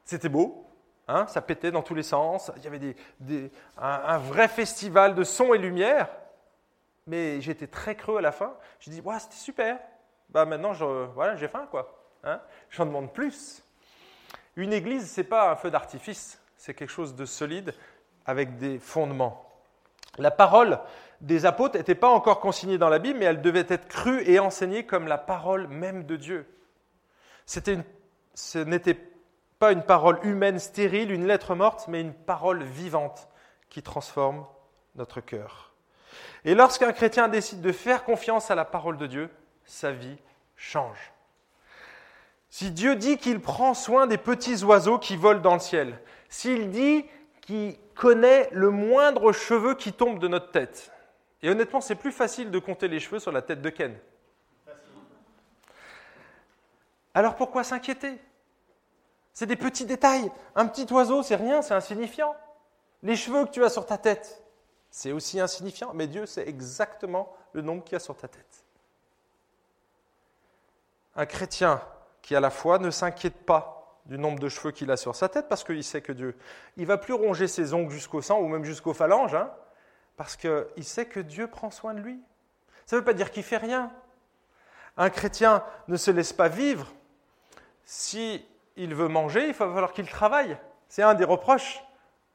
[0.04, 0.66] C'était beau,
[1.06, 2.50] hein, ça pétait dans tous les sens.
[2.56, 6.08] Il y avait des, un, vrai festival de son et lumière.
[7.06, 8.54] Mais j'étais très creux à la fin.
[8.80, 9.78] J'ai dit Waouh, c'était super.
[10.30, 10.72] Bah maintenant,
[11.14, 11.96] voilà, j'ai faim, quoi.
[12.24, 12.40] Hein?
[12.70, 13.62] J'en demande plus.
[14.56, 17.74] Une église, ce n'est pas un feu d'artifice, c'est quelque chose de solide
[18.24, 19.50] avec des fondements.
[20.18, 20.78] La parole
[21.20, 24.38] des apôtres n'était pas encore consignée dans la Bible, mais elle devait être crue et
[24.38, 26.46] enseignée comme la parole même de Dieu.
[27.46, 28.96] ce n'était
[29.58, 33.26] pas une parole humaine stérile, une lettre morte, mais une parole vivante
[33.68, 34.46] qui transforme
[34.94, 35.72] notre cœur.
[36.44, 39.30] Et lorsqu'un chrétien décide de faire confiance à la parole de Dieu,
[39.64, 40.16] sa vie
[40.54, 41.12] change.
[42.50, 45.98] Si Dieu dit qu'il prend soin des petits oiseaux qui volent dans le ciel,
[46.32, 47.04] s'il dit
[47.42, 50.90] qu'il connaît le moindre cheveu qui tombe de notre tête,
[51.42, 53.98] et honnêtement, c'est plus facile de compter les cheveux sur la tête de Ken.
[57.14, 58.18] Alors pourquoi s'inquiéter?
[59.34, 60.30] C'est des petits détails.
[60.54, 62.34] Un petit oiseau, c'est rien, c'est insignifiant.
[63.02, 64.42] Les cheveux que tu as sur ta tête,
[64.90, 68.64] c'est aussi insignifiant, mais Dieu sait exactement le nombre qu'il y a sur ta tête.
[71.14, 71.82] Un chrétien
[72.22, 75.28] qui à la foi ne s'inquiète pas du nombre de cheveux qu'il a sur sa
[75.28, 76.36] tête parce qu'il sait que Dieu,
[76.76, 79.50] il va plus ronger ses ongles jusqu'au sang ou même jusqu'aux phalanges, hein,
[80.16, 82.20] parce qu'il sait que Dieu prend soin de lui.
[82.86, 83.90] Ça ne veut pas dire qu'il fait rien.
[84.96, 86.92] Un chrétien ne se laisse pas vivre.
[87.84, 88.44] Si
[88.76, 90.56] il veut manger, il va falloir qu'il travaille.
[90.88, 91.82] C'est un des reproches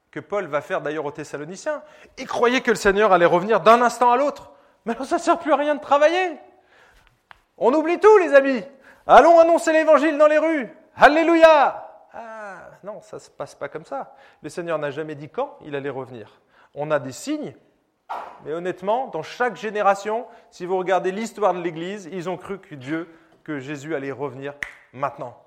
[0.10, 1.84] que Paul va faire d'ailleurs aux Thessaloniciens.
[2.17, 4.51] Ils croyaient que le Seigneur allait revenir d'un instant à l'autre.
[4.86, 6.39] Mais ça ne sert plus à rien de travailler.
[7.58, 8.63] On oublie tout, les amis.
[9.06, 10.69] Allons annoncer l'évangile dans les rues.
[10.97, 11.83] Alléluia.
[12.12, 14.15] Ah, non, ça ne se passe pas comme ça.
[14.41, 16.41] Le Seigneur n'a jamais dit quand il allait revenir.
[16.73, 17.55] On a des signes,
[18.43, 22.73] mais honnêtement, dans chaque génération, si vous regardez l'histoire de l'Église, ils ont cru que
[22.73, 23.07] Dieu,
[23.43, 24.55] que Jésus allait revenir
[24.91, 25.39] maintenant.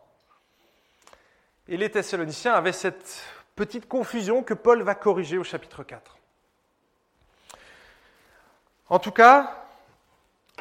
[1.66, 3.22] Et les Thessaloniciens avaient cette
[3.56, 6.16] petite confusion que Paul va corriger au chapitre 4.
[8.88, 9.64] En tout cas,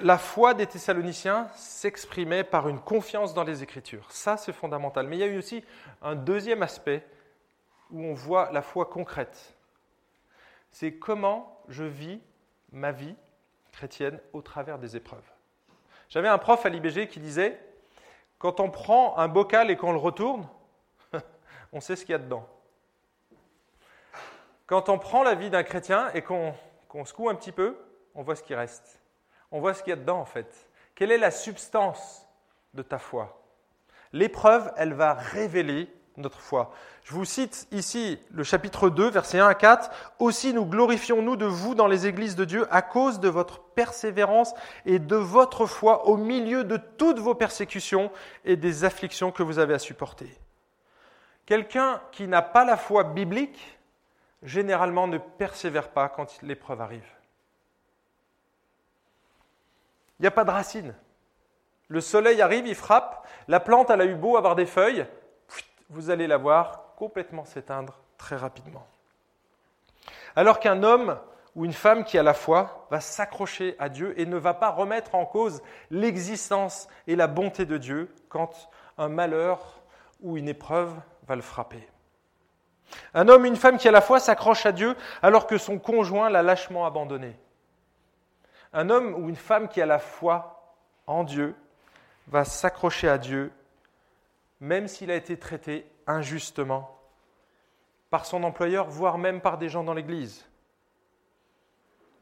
[0.01, 4.11] la foi des Thessaloniciens s'exprimait par une confiance dans les Écritures.
[4.11, 5.07] Ça, c'est fondamental.
[5.07, 5.63] Mais il y a eu aussi
[6.01, 7.05] un deuxième aspect
[7.91, 9.55] où on voit la foi concrète.
[10.71, 12.21] C'est comment je vis
[12.71, 13.15] ma vie
[13.71, 15.29] chrétienne au travers des épreuves.
[16.09, 17.59] J'avais un prof à l'IBG qui disait,
[18.37, 20.47] quand on prend un bocal et qu'on le retourne,
[21.73, 22.47] on sait ce qu'il y a dedans.
[24.65, 26.53] Quand on prend la vie d'un chrétien et qu'on
[27.05, 27.77] secoue un petit peu,
[28.13, 28.98] on voit ce qui reste
[29.51, 30.67] on voit ce qu'il y a dedans en fait.
[30.95, 32.27] Quelle est la substance
[32.73, 33.41] de ta foi?
[34.11, 36.71] L'épreuve, elle va révéler notre foi.
[37.03, 39.89] Je vous cite ici le chapitre 2, versets 1 à 4.
[40.19, 44.53] Aussi nous glorifions-nous de vous dans les églises de Dieu à cause de votre persévérance
[44.85, 48.11] et de votre foi au milieu de toutes vos persécutions
[48.45, 50.29] et des afflictions que vous avez à supporter.
[51.45, 53.79] Quelqu'un qui n'a pas la foi biblique,
[54.43, 57.18] généralement ne persévère pas quand l'épreuve arrive.
[60.19, 60.95] Il n'y a pas de racines.
[61.87, 65.07] Le soleil arrive, il frappe, la plante, elle a eu beau avoir des feuilles,
[65.89, 68.85] vous allez la voir complètement s'éteindre très rapidement.
[70.35, 71.17] Alors qu'un homme
[71.55, 74.69] ou une femme qui a la foi va s'accrocher à Dieu et ne va pas
[74.69, 79.81] remettre en cause l'existence et la bonté de Dieu quand un malheur
[80.21, 80.93] ou une épreuve
[81.27, 81.87] va le frapper.
[83.13, 85.79] Un homme, ou une femme qui a la foi s'accroche à Dieu alors que son
[85.79, 87.35] conjoint l'a lâchement abandonné.
[88.73, 90.75] Un homme ou une femme qui a la foi
[91.07, 91.55] en Dieu
[92.27, 93.51] va s'accrocher à Dieu,
[94.59, 96.95] même s'il a été traité injustement
[98.09, 100.45] par son employeur, voire même par des gens dans l'Église.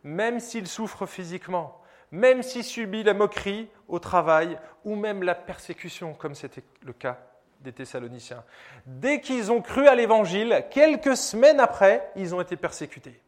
[0.04, 1.82] Même s'il souffre physiquement,
[2.12, 7.18] même s'il subit la moquerie au travail ou même la persécution, comme c'était le cas
[7.62, 8.44] des Thessaloniciens.
[8.86, 13.20] Dès qu'ils ont cru à l'Évangile, quelques semaines après, ils ont été persécutés.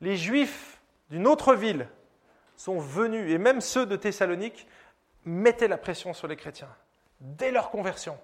[0.00, 0.80] Les Juifs
[1.10, 1.88] d'une autre ville
[2.56, 4.66] sont venus, et même ceux de Thessalonique,
[5.24, 6.74] mettaient la pression sur les chrétiens
[7.20, 8.18] dès leur conversion.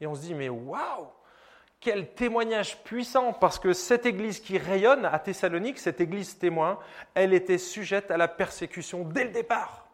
[0.00, 1.08] Et on se dit, mais waouh
[1.80, 6.78] Quel témoignage puissant Parce que cette église qui rayonne à Thessalonique, cette église témoin,
[7.14, 9.86] elle était sujette à la persécution dès le départ.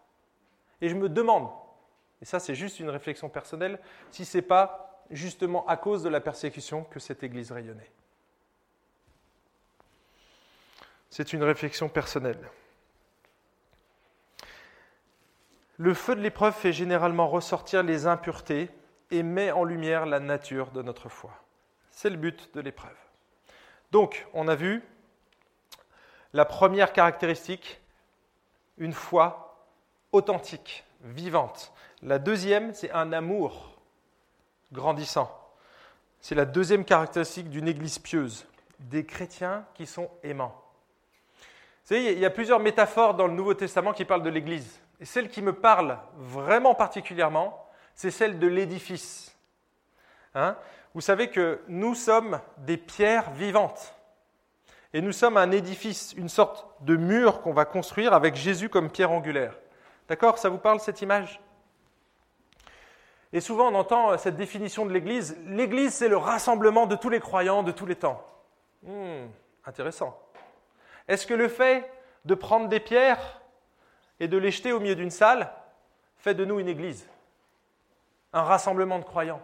[0.81, 1.49] Et je me demande,
[2.21, 6.09] et ça c'est juste une réflexion personnelle, si ce n'est pas justement à cause de
[6.09, 7.91] la persécution que cette église rayonnait.
[11.11, 12.51] C'est une réflexion personnelle.
[15.79, 18.71] Le feu de l'épreuve fait généralement ressortir les impuretés
[19.11, 21.31] et met en lumière la nature de notre foi.
[21.91, 22.97] C'est le but de l'épreuve.
[23.93, 24.83] Donc, on a vu
[26.33, 27.81] La première caractéristique,
[28.77, 29.69] une foi
[30.11, 31.73] authentique, vivante.
[32.03, 33.77] La deuxième, c'est un amour
[34.73, 35.31] grandissant.
[36.21, 38.47] C'est la deuxième caractéristique d'une église pieuse.
[38.81, 40.61] Des chrétiens qui sont aimants.
[41.85, 44.81] Vous savez, il y a plusieurs métaphores dans le Nouveau Testament qui parlent de l'église.
[45.05, 49.37] Et celle qui me parle vraiment particulièrement, c'est celle de l'édifice.
[50.35, 50.57] Hein?
[50.95, 53.95] Vous savez que nous sommes des pierres vivantes.
[54.95, 58.90] Et nous sommes un édifice, une sorte de mur qu'on va construire avec Jésus comme
[58.90, 59.59] pierre angulaire.
[60.09, 60.38] D'accord?
[60.38, 61.38] Ça vous parle cette image?
[63.35, 65.37] Et souvent on entend cette définition de l'Église.
[65.45, 68.25] L'Église, c'est le rassemblement de tous les croyants de tous les temps.
[68.83, 69.27] Hmm,
[69.67, 70.19] intéressant.
[71.09, 71.93] Est-ce que le fait
[72.25, 73.43] de prendre des pierres
[74.20, 75.53] et de les jeter au milieu d'une salle
[76.16, 77.09] fait de nous une Église
[78.33, 79.42] Un rassemblement de croyants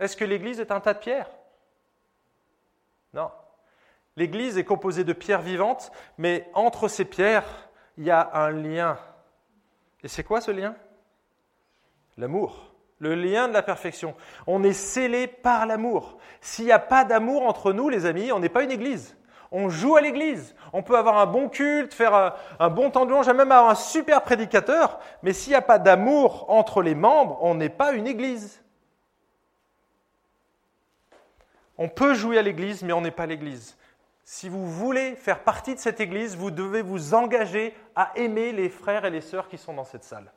[0.00, 1.30] Est-ce que l'Église est un tas de pierres?
[3.14, 3.30] Non.
[4.16, 8.98] L'Église est composée de pierres vivantes, mais entre ces pierres, il y a un lien.
[10.02, 10.74] Et c'est quoi ce lien?
[12.16, 12.72] L'amour.
[12.98, 14.14] Le lien de la perfection.
[14.46, 16.18] On est scellé par l'amour.
[16.40, 19.16] S'il n'y a pas d'amour entre nous, les amis, on n'est pas une Église.
[19.52, 20.54] On joue à l'église.
[20.72, 24.22] On peut avoir un bon culte, faire un, bon temps de même avoir un super
[24.22, 28.62] prédicateur, mais s'il n'y a pas d'amour entre les membres, on n'est pas une église.
[31.76, 33.76] On peut jouer à l'église, mais on n'est pas l'église.
[34.24, 38.70] Si vous voulez faire partie de cette église, vous devez vous engager à aimer les
[38.70, 40.32] frères et les sœurs qui sont dans cette salle.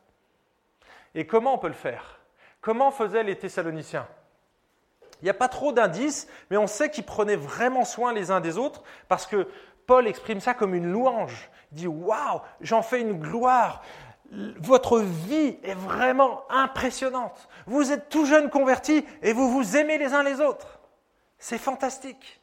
[1.13, 2.19] Et comment on peut le faire?
[2.59, 4.07] Comment faisaient les Thessaloniciens?
[5.21, 8.41] Il n'y a pas trop d'indices, mais on sait qu'ils prenaient vraiment soin les uns
[8.41, 9.47] des autres parce que
[9.87, 11.49] Paul exprime ça comme une louange.
[11.71, 13.81] Il dit Waouh, j'en fais une gloire.
[14.31, 17.47] Votre vie est vraiment impressionnante.
[17.67, 20.79] Vous êtes tout jeune convertis et vous vous aimez les uns les autres.
[21.37, 22.41] C'est fantastique.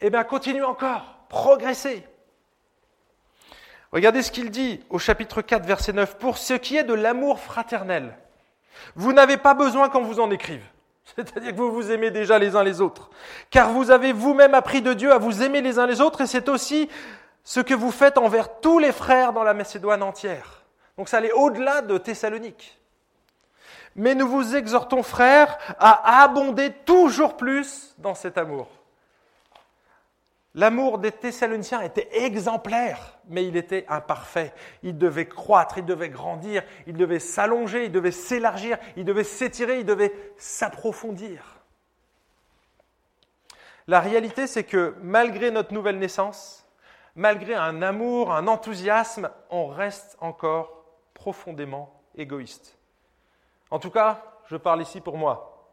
[0.00, 2.04] Eh bien, continuez encore, progressez.
[3.92, 6.18] Regardez ce qu'il dit au chapitre 4, verset 9.
[6.18, 8.18] Pour ce qui est de l'amour fraternel,
[8.96, 10.64] vous n'avez pas besoin qu'on vous en écrive.
[11.16, 13.10] C'est-à-dire que vous vous aimez déjà les uns les autres.
[13.50, 16.26] Car vous avez vous-même appris de Dieu à vous aimer les uns les autres et
[16.26, 16.88] c'est aussi
[17.42, 20.62] ce que vous faites envers tous les frères dans la Macédoine entière.
[20.96, 22.78] Donc ça allait au-delà de Thessalonique.
[23.96, 28.68] Mais nous vous exhortons, frères, à abonder toujours plus dans cet amour.
[30.56, 34.54] L'amour des Thessaloniciens était exemplaire, mais il était imparfait.
[34.84, 39.80] Il devait croître, il devait grandir, il devait s'allonger, il devait s'élargir, il devait s'étirer,
[39.80, 41.42] il devait s'approfondir.
[43.88, 46.64] La réalité, c'est que malgré notre nouvelle naissance,
[47.16, 52.78] malgré un amour, un enthousiasme, on reste encore profondément égoïste.
[53.70, 55.68] En tout cas, je parle ici pour moi.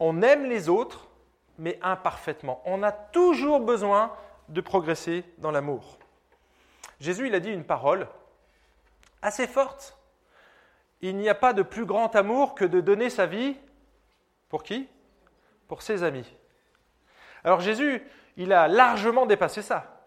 [0.00, 1.05] On aime les autres,
[1.58, 2.62] mais imparfaitement.
[2.64, 4.12] On a toujours besoin
[4.48, 5.98] de progresser dans l'amour.
[7.00, 8.08] Jésus, il a dit une parole
[9.22, 9.98] assez forte.
[11.00, 13.56] Il n'y a pas de plus grand amour que de donner sa vie
[14.48, 14.88] pour qui?
[15.68, 16.32] Pour ses amis.
[17.44, 18.02] Alors Jésus,
[18.36, 20.04] il a largement dépassé ça.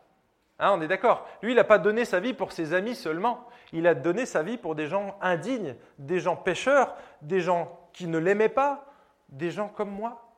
[0.57, 1.27] Hein, on est d'accord.
[1.41, 3.47] Lui, il n'a pas donné sa vie pour ses amis seulement.
[3.71, 8.07] Il a donné sa vie pour des gens indignes, des gens pécheurs, des gens qui
[8.07, 8.85] ne l'aimaient pas,
[9.29, 10.28] des gens comme moi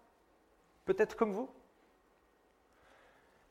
[0.86, 1.50] peut-être comme vous.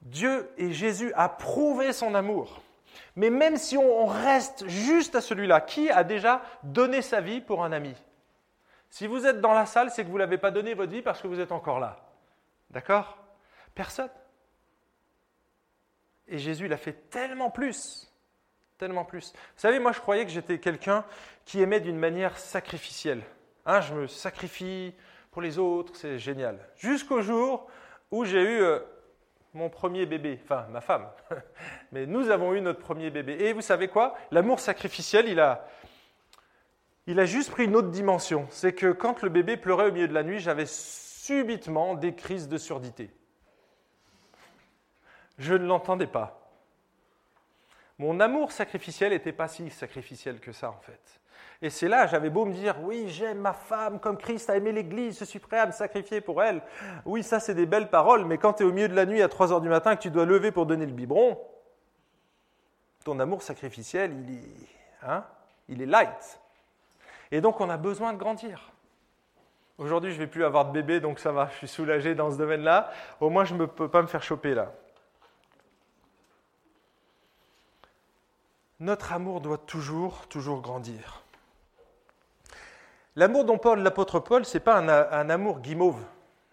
[0.02, 2.62] Dieu et Jésus a prouvé son amour.
[3.16, 7.64] Mais même si on reste juste à celui-là, qui a déjà donné sa vie pour
[7.64, 7.94] un ami?
[8.88, 11.02] Si vous êtes dans la salle, c'est que vous ne l'avez pas donné votre vie
[11.02, 11.96] parce que vous êtes encore là.
[12.70, 13.18] D'accord?
[13.74, 14.10] Personne.
[16.26, 18.12] Et Jésus l'a fait tellement plus.
[18.78, 19.32] Tellement plus.
[19.32, 21.04] Vous savez, moi je croyais que j'étais quelqu'un
[21.44, 23.22] qui aimait d'une manière sacrificielle.
[23.66, 24.94] Hein, je me sacrifie,
[25.30, 26.58] pour les autres, c'est génial.
[26.76, 27.68] Jusqu'au jour
[28.10, 28.80] où j'ai eu euh,
[29.54, 31.08] mon premier bébé, enfin ma femme.
[31.92, 33.36] Mais nous avons eu notre premier bébé.
[33.40, 34.16] Et vous savez quoi?
[34.30, 35.66] L'amour sacrificiel, il a,
[37.06, 38.46] il a juste pris une autre dimension.
[38.50, 42.48] C'est que quand le bébé pleurait au milieu de la nuit, j'avais subitement des crises
[42.48, 43.10] de surdité.
[45.38, 46.36] Je ne l'entendais pas.
[47.98, 51.20] Mon amour sacrificiel n'était pas si sacrificiel que ça, en fait.
[51.62, 54.72] Et c'est là, j'avais beau me dire, oui, j'aime ma femme comme Christ a aimé
[54.72, 56.62] l'Église, je suis prêt à me sacrifier pour elle.
[57.04, 59.20] Oui, ça, c'est des belles paroles, mais quand tu es au milieu de la nuit
[59.20, 61.38] à 3 heures du matin que tu dois lever pour donner le biberon,
[63.04, 64.48] ton amour sacrificiel, il est,
[65.02, 65.24] hein,
[65.68, 66.40] il est light.
[67.30, 68.72] Et donc, on a besoin de grandir.
[69.76, 72.30] Aujourd'hui, je ne vais plus avoir de bébé, donc ça va, je suis soulagé dans
[72.30, 72.90] ce domaine-là.
[73.20, 74.72] Au moins, je ne peux pas me faire choper là.
[78.78, 81.22] Notre amour doit toujours, toujours grandir.
[83.20, 86.02] L'amour dont parle l'apôtre Paul, ce n'est pas un, amour guimauve.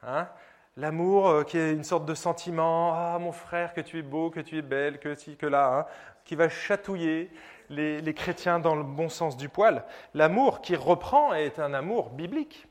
[0.04, 0.28] Hein.
[0.76, 4.30] L'amour euh, qui est une sorte de sentiment, ah mon frère, que tu es beau,
[4.30, 5.86] que tu es belle, que ci, que là, hein,
[6.26, 7.32] qui va chatouiller
[7.70, 9.86] les, les chrétiens dans le bon sens du poil.
[10.14, 12.68] L'amour qui reprend est un amour biblique.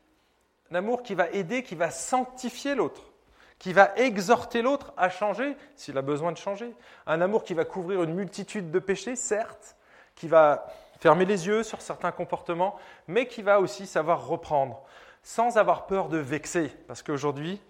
[0.70, 3.14] Un amour qui va aider, qui va sanctifier l'autre,
[3.58, 6.74] qui va exhorter l'autre à changer s'il a besoin de changer.
[7.06, 9.74] Un amour qui va couvrir une multitude de péchés, certes,
[10.14, 10.66] qui va
[10.98, 14.82] fermer les yeux sur certains comportements, mais qui va aussi savoir reprendre,
[15.22, 17.60] sans avoir peur de vexer, parce qu'aujourd'hui,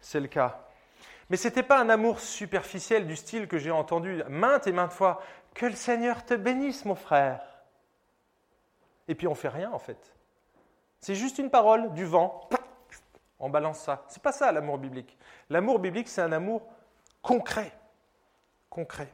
[0.00, 0.60] c'est le cas.
[1.30, 4.92] Mais ce n'était pas un amour superficiel du style que j'ai entendu maintes et maintes
[4.92, 5.22] fois.
[5.54, 7.40] Que le Seigneur te bénisse, mon frère.
[9.08, 10.14] Et puis on fait rien en fait.
[11.00, 12.48] C'est juste une parole, du vent.
[13.38, 14.04] On balance ça.
[14.08, 15.18] C'est pas ça l'amour biblique.
[15.50, 16.62] L'amour biblique, c'est un amour
[17.22, 17.72] concret.
[18.70, 19.12] Concret.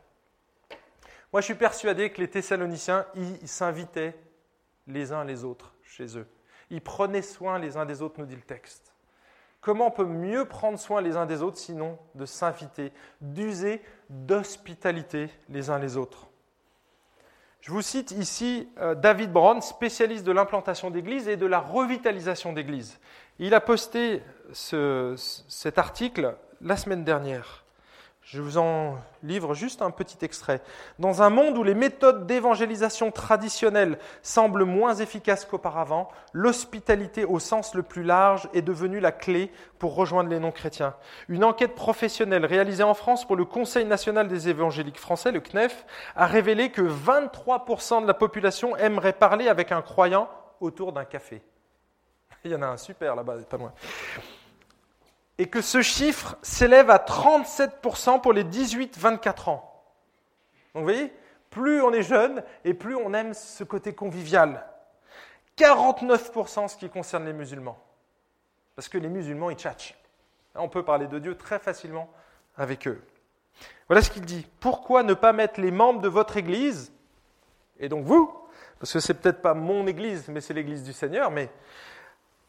[1.33, 4.15] Moi, je suis persuadé que les Thessaloniciens, ils s'invitaient
[4.87, 6.27] les uns les autres chez eux.
[6.71, 8.95] Ils prenaient soin les uns des autres, nous dit le texte.
[9.61, 15.31] Comment on peut mieux prendre soin les uns des autres sinon de s'inviter, d'user d'hospitalité
[15.49, 16.29] les uns les autres?
[17.61, 22.53] Je vous cite ici euh, David Brown, spécialiste de l'implantation d'églises et de la revitalisation
[22.53, 22.99] d'églises.
[23.41, 27.65] Il a posté cet article la semaine dernière.
[28.31, 30.61] Je vous en livre juste un petit extrait.
[30.99, 37.75] Dans un monde où les méthodes d'évangélisation traditionnelles semblent moins efficaces qu'auparavant, l'hospitalité au sens
[37.75, 40.95] le plus large est devenue la clé pour rejoindre les non-chrétiens.
[41.31, 45.87] Une enquête professionnelle réalisée en France pour le Conseil national des évangéliques français, le CNEF,
[46.15, 50.29] a révélé que 23% de la population aimerait parler avec un croyant
[50.61, 51.41] autour d'un café.
[52.45, 53.73] Il y en a un super là-bas, pas loin
[55.39, 59.83] et que ce chiffre s'élève à 37% pour les 18-24 ans.
[60.75, 61.13] Donc vous voyez,
[61.51, 64.67] plus on est jeune et plus on aime ce côté convivial.
[65.57, 67.79] 49% ce qui concerne les musulmans.
[68.77, 69.95] Parce que les musulmans, ils tchatchent.
[70.55, 72.09] On peut parler de Dieu très facilement
[72.57, 73.03] avec eux.
[73.89, 74.47] Voilà ce qu'il dit.
[74.61, 76.93] Pourquoi ne pas mettre les membres de votre Église,
[77.81, 78.33] et donc vous,
[78.79, 81.51] parce que c'est peut-être pas mon Église, mais c'est l'Église du Seigneur, mais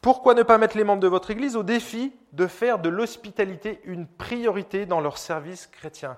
[0.01, 3.81] pourquoi ne pas mettre les membres de votre Église au défi de faire de l'hospitalité
[3.83, 6.17] une priorité dans leur service chrétien,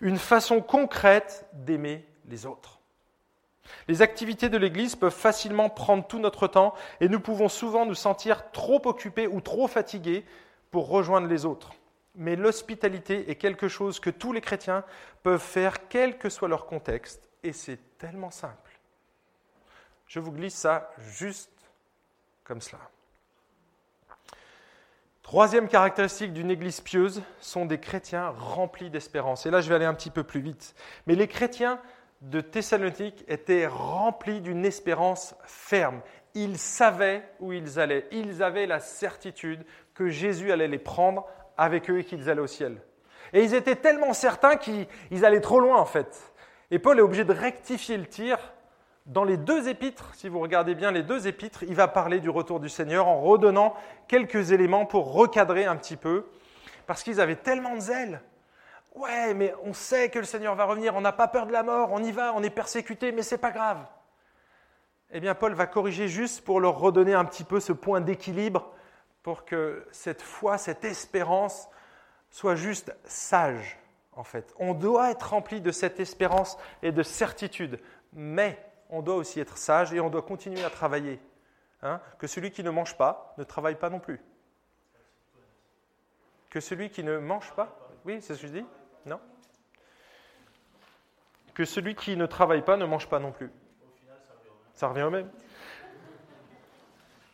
[0.00, 2.80] une façon concrète d'aimer les autres
[3.88, 7.94] Les activités de l'Église peuvent facilement prendre tout notre temps et nous pouvons souvent nous
[7.94, 10.24] sentir trop occupés ou trop fatigués
[10.70, 11.72] pour rejoindre les autres.
[12.14, 14.84] Mais l'hospitalité est quelque chose que tous les chrétiens
[15.22, 18.78] peuvent faire quel que soit leur contexte et c'est tellement simple.
[20.06, 21.50] Je vous glisse ça juste
[22.44, 22.78] comme cela.
[25.26, 29.44] Troisième caractéristique d'une église pieuse sont des chrétiens remplis d'espérance.
[29.44, 30.76] Et là, je vais aller un petit peu plus vite.
[31.08, 31.80] Mais les chrétiens
[32.20, 36.00] de Thessalonique étaient remplis d'une espérance ferme.
[36.34, 38.06] Ils savaient où ils allaient.
[38.12, 42.46] Ils avaient la certitude que Jésus allait les prendre avec eux et qu'ils allaient au
[42.46, 42.80] ciel.
[43.32, 46.32] Et ils étaient tellement certains qu'ils allaient trop loin, en fait.
[46.70, 48.38] Et Paul est obligé de rectifier le tir
[49.06, 52.28] dans les deux épîtres, si vous regardez bien les deux épîtres, il va parler du
[52.28, 53.74] retour du Seigneur en redonnant
[54.08, 56.26] quelques éléments pour recadrer un petit peu,
[56.86, 58.20] parce qu'ils avaient tellement de zèle.
[58.94, 61.62] Ouais, mais on sait que le Seigneur va revenir, on n'a pas peur de la
[61.62, 63.78] mort, on y va, on est persécuté, mais c'est pas grave.
[65.12, 68.72] Eh bien, Paul va corriger juste pour leur redonner un petit peu ce point d'équilibre,
[69.22, 71.68] pour que cette foi, cette espérance
[72.30, 73.78] soit juste sage,
[74.12, 74.52] en fait.
[74.58, 77.78] On doit être rempli de cette espérance et de certitude,
[78.12, 78.58] mais
[78.90, 81.20] on doit aussi être sage et on doit continuer à travailler.
[81.82, 82.00] Hein.
[82.18, 84.20] que celui qui ne mange pas ne travaille pas non plus.
[86.48, 88.66] Que celui qui ne mange pas, oui, c'est ce que je dis
[89.04, 89.20] Non?
[91.54, 93.50] Que celui qui ne travaille pas ne mange pas non plus.
[94.74, 95.30] Ça revient au même.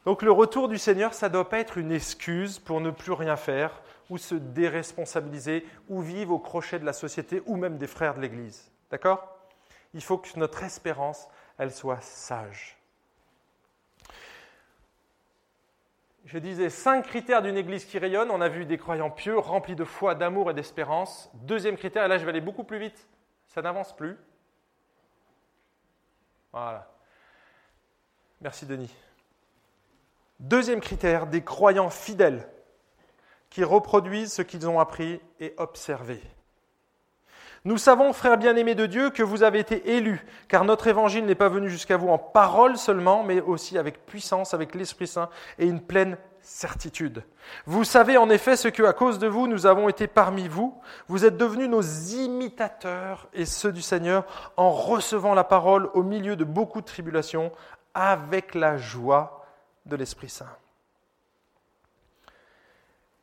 [0.04, 3.12] Donc le retour du Seigneur, ça ne doit pas être une excuse pour ne plus
[3.12, 7.86] rien faire, ou se déresponsabiliser, ou vivre au crochet de la société, ou même des
[7.86, 8.70] frères de l'Église.
[8.90, 9.38] D'accord?
[9.94, 12.76] Il faut que notre espérance, elle soit sage.
[16.24, 18.30] Je disais cinq critères d'une église qui rayonne.
[18.30, 21.30] On a vu des croyants pieux, remplis de foi, d'amour et d'espérance.
[21.34, 23.06] Deuxième critère, et là je vais aller beaucoup plus vite,
[23.48, 24.16] ça n'avance plus.
[26.52, 26.90] Voilà.
[28.40, 28.94] Merci Denis.
[30.40, 32.48] Deuxième critère, des croyants fidèles
[33.50, 36.20] qui reproduisent ce qu'ils ont appris et observé.
[37.64, 41.36] Nous savons, frères bien-aimés de Dieu, que vous avez été élus, car notre évangile n'est
[41.36, 45.66] pas venu jusqu'à vous en parole seulement, mais aussi avec puissance, avec l'Esprit Saint et
[45.66, 47.22] une pleine certitude.
[47.66, 50.76] Vous savez en effet ce que, à cause de vous, nous avons été parmi vous.
[51.06, 54.24] Vous êtes devenus nos imitateurs et ceux du Seigneur
[54.56, 57.52] en recevant la parole au milieu de beaucoup de tribulations
[57.94, 59.46] avec la joie
[59.86, 60.50] de l'Esprit Saint.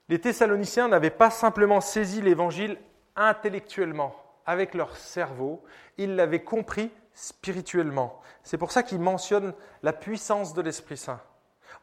[0.08, 2.78] Les Thessaloniciens n'avaient pas simplement saisi l'évangile
[3.16, 4.16] intellectuellement,
[4.50, 5.64] avec leur cerveau,
[6.00, 8.20] ils l'avaient compris spirituellement.
[8.42, 11.22] C'est pour ça qu'ils mentionnent la puissance de l'Esprit Saint.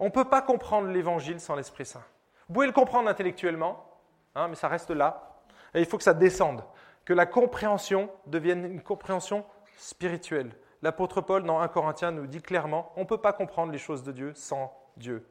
[0.00, 2.02] On ne peut pas comprendre l'évangile sans l'Esprit Saint.
[2.48, 3.88] Vous pouvez le comprendre intellectuellement,
[4.34, 5.44] hein, mais ça reste là.
[5.74, 6.64] Et il faut que ça descende,
[7.04, 9.44] que la compréhension devienne une compréhension
[9.76, 10.50] spirituelle.
[10.82, 14.02] L'apôtre Paul, dans 1 Corinthiens, nous dit clairement, on ne peut pas comprendre les choses
[14.02, 15.24] de Dieu sans Dieu.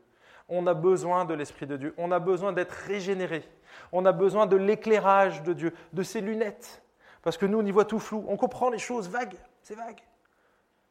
[0.47, 3.43] On a besoin de l'Esprit de Dieu, on a besoin d'être régénéré,
[3.91, 6.81] on a besoin de l'éclairage de Dieu, de ses lunettes.
[7.25, 9.99] Parce que nous, on y voit tout flou, on comprend les choses vagues, c'est vague.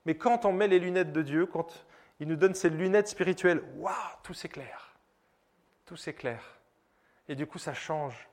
[0.05, 1.87] Mais quand on met les lunettes de Dieu, quand
[2.18, 4.97] il nous donne ces lunettes spirituelles, waouh, tout s'éclaire.
[5.87, 6.59] Tout s'éclaire.
[7.28, 8.28] Et du coup, ça change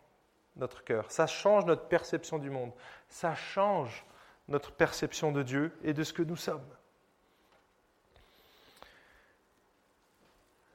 [0.56, 2.72] notre cœur, ça change notre perception du monde,
[3.08, 4.04] ça change
[4.48, 6.66] notre perception de Dieu et de ce que nous sommes.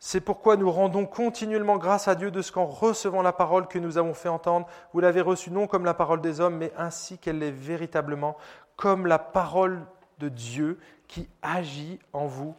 [0.08, 3.80] C'est pourquoi nous rendons continuellement grâce à Dieu de ce qu'en recevant la parole que
[3.80, 7.18] nous avons fait entendre, vous l'avez reçue non comme la parole des hommes, mais ainsi
[7.18, 8.36] qu'elle l'est véritablement,
[8.76, 9.84] comme la parole
[10.18, 10.78] de Dieu
[11.08, 12.54] qui agit en vous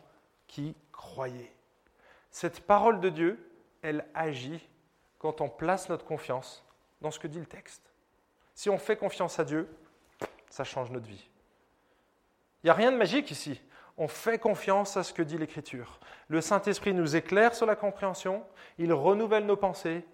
[0.47, 1.49] qui croyez.
[2.31, 3.49] Cette parole de Dieu,
[3.81, 4.67] elle agit
[5.17, 6.65] quand on place notre confiance
[6.99, 7.93] dans ce que dit le texte.
[8.55, 9.73] Si on fait confiance à Dieu,
[10.49, 11.29] ça change notre vie.
[12.61, 13.61] Il n'y a rien de magique ici.
[13.97, 15.99] On fait confiance à ce que dit l'Écriture.
[16.27, 18.43] Le Saint-Esprit nous éclaire sur la compréhension,
[18.77, 20.05] il renouvelle nos pensées,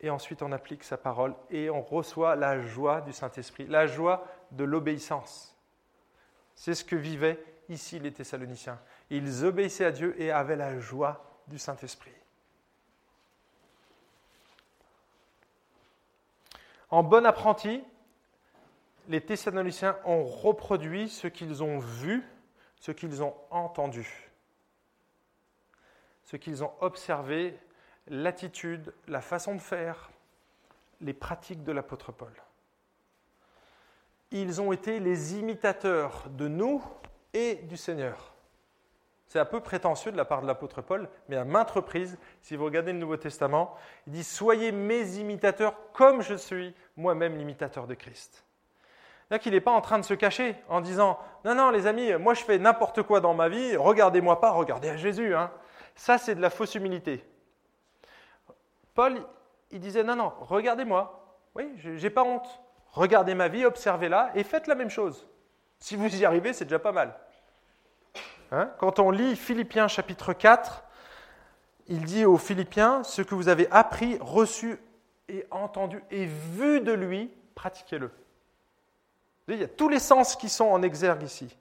[0.00, 4.26] et ensuite on applique sa parole et on reçoit la joie du Saint-Esprit, la joie
[4.50, 5.56] de l'obéissance.
[6.54, 8.78] C'est ce que vivaient ici les Thessaloniciens.
[9.10, 12.12] Ils obéissaient à Dieu et avaient la joie du Saint-Esprit.
[16.90, 17.82] En bon apprenti,
[19.08, 22.22] les Thessaloniciens ont reproduit ce qu'ils ont vu,
[22.84, 24.30] ce qu'ils ont entendu,
[26.24, 27.58] ce qu'ils ont observé,
[28.08, 30.10] l'attitude, la façon de faire,
[31.00, 32.34] les pratiques de l'apôtre Paul.
[34.32, 36.84] Ils ont été les imitateurs de nous
[37.32, 38.34] et du Seigneur.
[39.28, 42.54] C'est un peu prétentieux de la part de l'apôtre Paul, mais à maintes reprises, si
[42.54, 47.86] vous regardez le Nouveau Testament, il dit Soyez mes imitateurs comme je suis moi-même l'imitateur
[47.86, 48.44] de Christ.
[49.28, 52.12] C'est-à-dire qu'il n'est pas en train de se cacher en disant Non, non, les amis,
[52.14, 55.34] moi je fais n'importe quoi dans ma vie, regardez-moi pas, regardez à Jésus.
[55.34, 55.50] Hein.
[55.96, 57.24] Ça, c'est de la fausse humilité.
[58.94, 59.22] Paul,
[59.70, 61.20] il disait Non, non, regardez-moi.
[61.54, 62.60] Oui, je n'ai pas honte.
[62.92, 65.26] Regardez ma vie, observez-la et faites la même chose.
[65.78, 67.18] Si vous y arrivez, c'est déjà pas mal.
[68.52, 68.70] Hein?
[68.78, 70.84] Quand on lit Philippiens chapitre 4,
[71.88, 74.78] il dit aux Philippiens, ce que vous avez appris, reçu
[75.28, 78.10] et entendu et vu de lui, pratiquez-le.
[79.48, 81.56] Il y a tous les sens qui sont en exergue ici.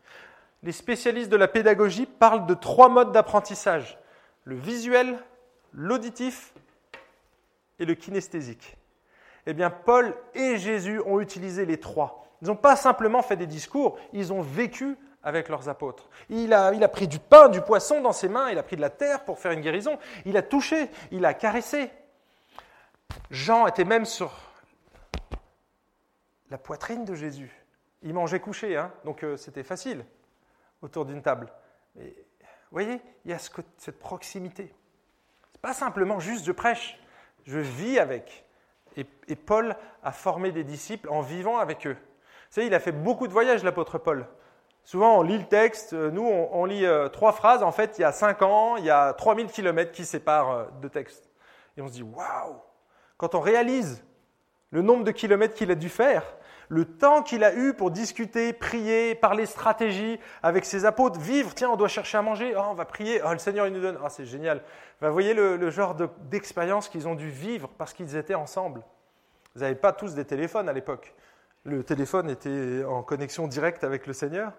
[0.63, 3.99] Les spécialistes de la pédagogie parlent de trois modes d'apprentissage.
[4.45, 5.17] Le visuel,
[5.73, 6.53] l'auditif
[7.79, 8.77] et le kinesthésique.
[9.45, 12.25] Eh bien, Paul et Jésus ont utilisé les trois.
[12.41, 16.09] Ils n'ont pas simplement fait des discours, ils ont vécu avec leurs apôtres.
[16.29, 18.75] Il a, il a pris du pain, du poisson dans ses mains, il a pris
[18.75, 21.89] de la terre pour faire une guérison, il a touché, il a caressé.
[23.31, 24.31] Jean était même sur
[26.49, 27.62] la poitrine de Jésus.
[28.03, 30.05] Il mangeait couché, hein, donc euh, c'était facile
[30.81, 31.51] autour d'une table.
[31.95, 34.73] Mais vous voyez, il y a cette proximité.
[35.51, 36.99] Ce n'est pas simplement juste je prêche,
[37.45, 38.45] je vis avec.
[38.95, 41.93] Et, Paul a formé des disciples en vivant avec eux.
[41.95, 44.27] Vous savez, il a fait beaucoup de voyages, l'apôtre Paul.
[44.83, 47.63] Souvent, on lit le texte, euh, nous, on, lit euh, trois phrases.
[47.63, 50.65] En fait, il y a cinq ans, il y a 3000 kilomètres qui séparent euh,
[50.81, 51.31] deux textes.
[51.77, 52.61] Et on se dit, waouh
[53.17, 54.03] Quand on réalise
[54.71, 56.23] le nombre de kilomètres qu'il a dû faire,
[56.73, 61.69] le temps qu'il a eu pour discuter, prier, parler stratégie avec ses apôtres, vivre, tiens,
[61.69, 63.99] on doit chercher à manger, oh, on va prier, oh, le Seigneur il nous donne,
[64.03, 64.63] oh, c'est génial.
[64.99, 65.95] vous voyez le, genre
[66.31, 68.81] d'expérience qu'ils ont dû vivre parce qu'ils étaient ensemble.
[69.53, 71.13] Vous n'avez pas tous des téléphones à l'époque.
[71.63, 74.51] Le téléphone était en connexion directe avec le Seigneur.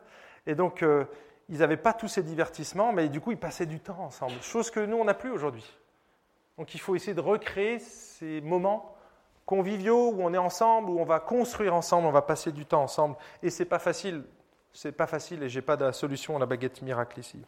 [0.47, 1.05] Et donc, euh,
[1.49, 4.71] ils n'avaient pas tous ces divertissements, mais du coup, ils passaient du temps ensemble, chose
[4.71, 5.69] que nous, on n'a plus aujourd'hui.
[6.59, 8.94] Donc, il faut essayer de recréer ces moments
[9.47, 12.83] conviviaux où on est ensemble, où on va construire ensemble, on va passer du temps
[12.83, 13.17] ensemble.
[13.43, 14.25] Et c'est pas facile,
[14.73, 17.41] c'est pas facile, et j'ai pas de solution à la baguette miracle ici.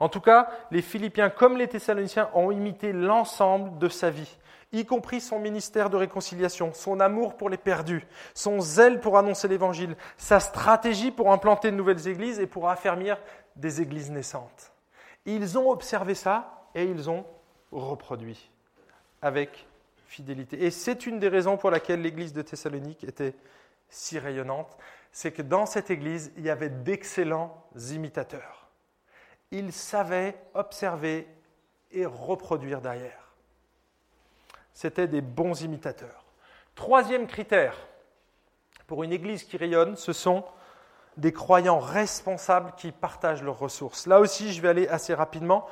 [0.00, 4.36] En tout cas, les Philippiens, comme les Thessaloniciens, ont imité l'ensemble de sa vie
[4.72, 9.48] y compris son ministère de réconciliation, son amour pour les perdus, son zèle pour annoncer
[9.48, 13.18] l'Évangile, sa stratégie pour implanter de nouvelles églises et pour affermir
[13.56, 14.72] des églises naissantes.
[15.26, 17.24] Ils ont observé ça et ils ont
[17.70, 18.50] reproduit
[19.20, 19.66] avec
[20.52, 23.34] Et c'est une des raisons pour laquelle l'église de Thessalonique était
[23.88, 24.76] si rayonnante,
[25.10, 28.68] c'est que dans cette église, il y avait d'excellents imitateurs.
[29.50, 31.26] Ils savaient observer
[31.90, 33.32] et reproduire derrière.
[34.72, 36.24] C'était des bons imitateurs.
[36.74, 37.76] Troisième critère
[38.86, 40.44] pour une Église qui rayonne, ce sont
[41.18, 44.06] des croyants responsables qui partagent leurs ressources.
[44.06, 45.66] Là aussi, je vais aller assez rapidement.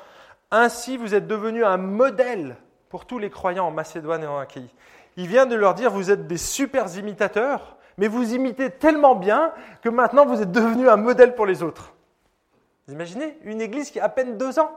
[0.51, 2.57] Ainsi, vous êtes devenus un modèle
[2.91, 4.69] pour tous les croyants en Macédoine et en Achaïe.
[5.17, 9.53] Il vient de leur dire, vous êtes des super imitateurs, mais vous imitez tellement bien
[9.81, 11.95] que maintenant vous êtes devenus un modèle pour les autres.
[12.87, 14.73] Vous imaginez une église qui a à peine deux ans?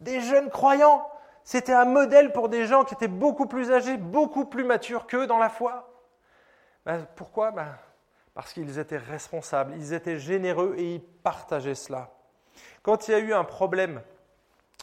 [0.00, 1.08] Des jeunes croyants.
[1.44, 5.26] C'était un modèle pour des gens qui étaient beaucoup plus âgés, beaucoup plus matures qu'eux
[5.26, 5.92] dans la foi.
[6.84, 7.52] Ben, pourquoi?
[7.52, 7.68] Ben,
[8.34, 12.10] Parce qu'ils étaient responsables, ils étaient généreux et ils partageaient cela.
[12.82, 14.00] Quand il y a eu un problème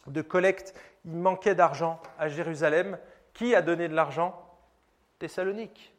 [0.07, 0.73] de collecte,
[1.05, 2.97] il manquait d'argent à Jérusalem,
[3.33, 4.47] qui a donné de l'argent?
[5.19, 5.93] Thessalonique.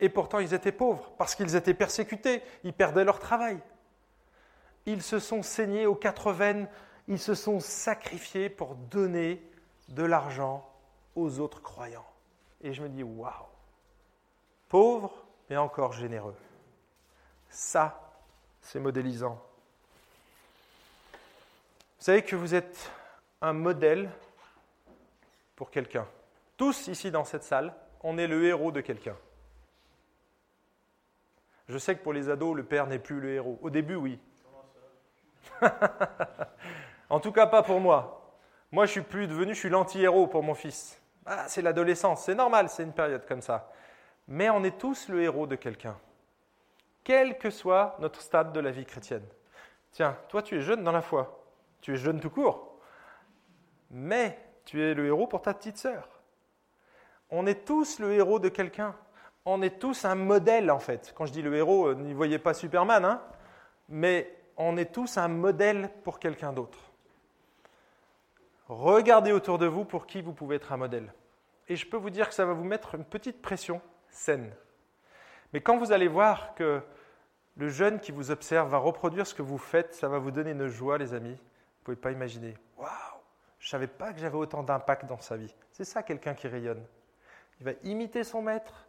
[0.00, 3.58] Et pourtant, ils étaient pauvres, parce qu'ils étaient persécutés, ils perdaient leur travail.
[4.86, 6.68] Ils se sont saignés aux quatre veines,
[7.08, 9.42] ils se sont sacrifiés pour donner
[9.88, 10.68] de l'argent
[11.16, 12.06] aux autres croyants.
[12.62, 13.32] Et je me dis, waouh,
[14.68, 16.36] pauvres, mais encore généreux.
[17.50, 18.12] Ça,
[18.62, 19.42] c'est modélisant.
[21.98, 22.90] Vous savez que vous êtes
[23.40, 24.10] un modèle
[25.56, 26.06] pour quelqu'un.
[26.56, 29.16] Tous ici dans cette salle, on est le héros de quelqu'un.
[31.68, 33.58] Je sais que pour les ados, le père n'est plus le héros.
[33.62, 34.18] Au début, oui.
[37.10, 38.36] en tout cas, pas pour moi.
[38.72, 41.00] Moi, je suis plus devenu, je suis l'anti-héros pour mon fils.
[41.26, 43.70] Ah, c'est l'adolescence, c'est normal, c'est une période comme ça.
[44.28, 45.96] Mais on est tous le héros de quelqu'un,
[47.04, 49.26] quel que soit notre stade de la vie chrétienne.
[49.92, 51.44] Tiens, toi, tu es jeune dans la foi.
[51.80, 52.67] Tu es jeune tout court.
[53.90, 56.08] Mais tu es le héros pour ta petite sœur.
[57.30, 58.94] On est tous le héros de quelqu'un
[59.50, 61.14] on est tous un modèle en fait.
[61.16, 63.22] Quand je dis le héros, euh, n'y voyez pas Superman, hein,
[63.88, 66.78] mais on est tous un modèle pour quelqu'un d'autre.
[68.68, 71.14] Regardez autour de vous pour qui vous pouvez être un modèle.
[71.68, 73.80] Et je peux vous dire que ça va vous mettre une petite pression
[74.10, 74.52] saine.
[75.54, 76.82] Mais quand vous allez voir que
[77.56, 80.50] le jeune qui vous observe va reproduire ce que vous faites, ça va vous donner
[80.50, 81.32] une joie, les amis.
[81.32, 82.54] Vous ne pouvez pas imaginer.
[82.76, 83.07] Waouh
[83.58, 85.54] Je ne savais pas que j'avais autant d'impact dans sa vie.
[85.72, 86.84] C'est ça quelqu'un qui rayonne.
[87.60, 88.86] Il va imiter son maître,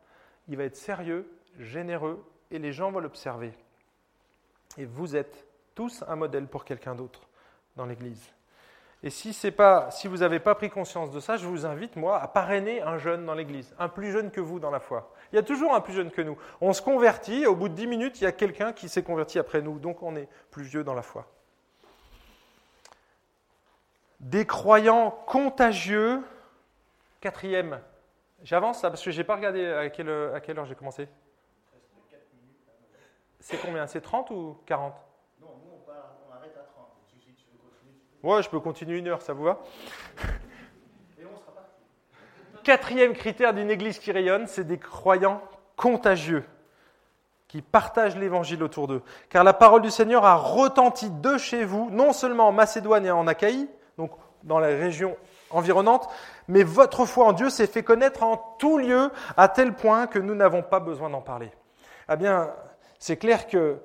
[0.48, 3.54] il va être sérieux, généreux, et les gens vont l'observer.
[4.78, 7.28] Et vous êtes tous un modèle pour quelqu'un d'autre
[7.76, 8.34] dans l'Église.
[9.02, 12.22] Et si, pas, si vous n'avez pas pris conscience de ça, je vous invite, moi,
[12.22, 15.14] à parrainer un jeune dans l'Église, un plus jeune que vous dans la foi.
[15.32, 16.38] Il y a toujours un plus jeune que nous.
[16.60, 19.40] On se convertit, au bout de dix minutes, il y a quelqu'un qui s'est converti
[19.40, 21.32] après nous, donc on est plus vieux dans la foi.
[24.20, 26.22] Des croyants contagieux,
[27.22, 27.80] quatrième
[28.44, 31.08] J'avance parce que je n'ai pas regardé à quelle, à quelle heure j'ai commencé.
[33.40, 33.88] C'est combien?
[33.88, 34.94] C'est 30 ou 40
[35.42, 36.88] Non, nous on, arrête à 30.
[38.24, 39.60] Ouais, je peux continuer une heure, ça vous va?
[41.18, 41.72] Et on sera parti.
[42.64, 45.42] Quatrième critère d'une église qui rayonne, c'est des croyants
[45.78, 46.46] contagieux
[47.48, 49.02] qui partagent l'évangile autour d'eux.
[49.30, 53.12] Car la parole du Seigneur a retenti de chez vous, non seulement en Macédoine et
[53.12, 53.68] en Achaïe,
[54.00, 54.12] donc
[54.44, 55.18] dans la région
[55.50, 56.10] environnante,
[56.48, 60.20] mais votre foi en Dieu s'est fait connaître en tout lieu à tel point que
[60.20, 61.52] nous n'avons pas besoin d'en parler.
[62.10, 62.50] Eh bien,
[62.98, 63.78] c'est clair que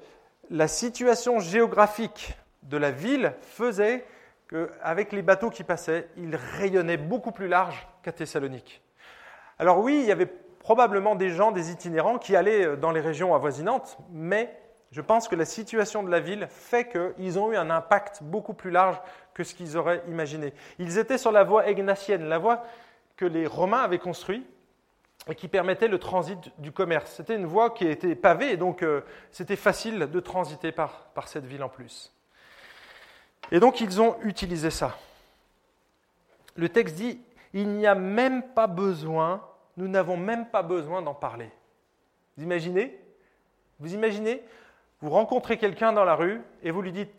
[0.51, 4.07] la situation géographique de la ville faisait
[4.49, 8.83] qu'avec les bateaux qui passaient, ils rayonnaient beaucoup plus large qu'à Thessalonique.
[9.59, 13.35] Alors oui, il y avait probablement des gens, des itinérants qui allaient dans les régions
[13.35, 14.57] avoisinantes, mais
[14.95, 18.55] je pense que la situation de la ville fait qu'ils ont eu un impact beaucoup
[18.55, 18.97] plus large
[19.35, 20.55] que ce qu'ils auraient imaginé.
[20.79, 22.65] Ils étaient sur la voie ignatienne, la voie
[23.17, 24.47] que les Romains avaient construite
[25.29, 27.11] et qui permettait le transit du commerce.
[27.11, 29.01] C'était une voie qui était pavée et donc euh,
[29.33, 32.13] c'était facile de transiter par, par cette ville en plus.
[33.51, 34.97] Et donc ils ont utilisé ça.
[36.55, 37.21] Le texte dit,
[37.53, 39.45] il n'y a même pas besoin,
[39.77, 41.51] nous n'avons même pas besoin d'en parler.
[42.37, 42.97] Vous imaginez?
[43.81, 44.41] Vous imaginez?
[45.05, 47.13] Vous rencontrez quelqu'un dans la rue et vous lui dites,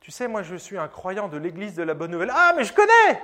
[0.00, 2.32] tu sais, moi je suis un croyant de l'église de la bonne nouvelle.
[2.34, 3.22] Ah, mais je connais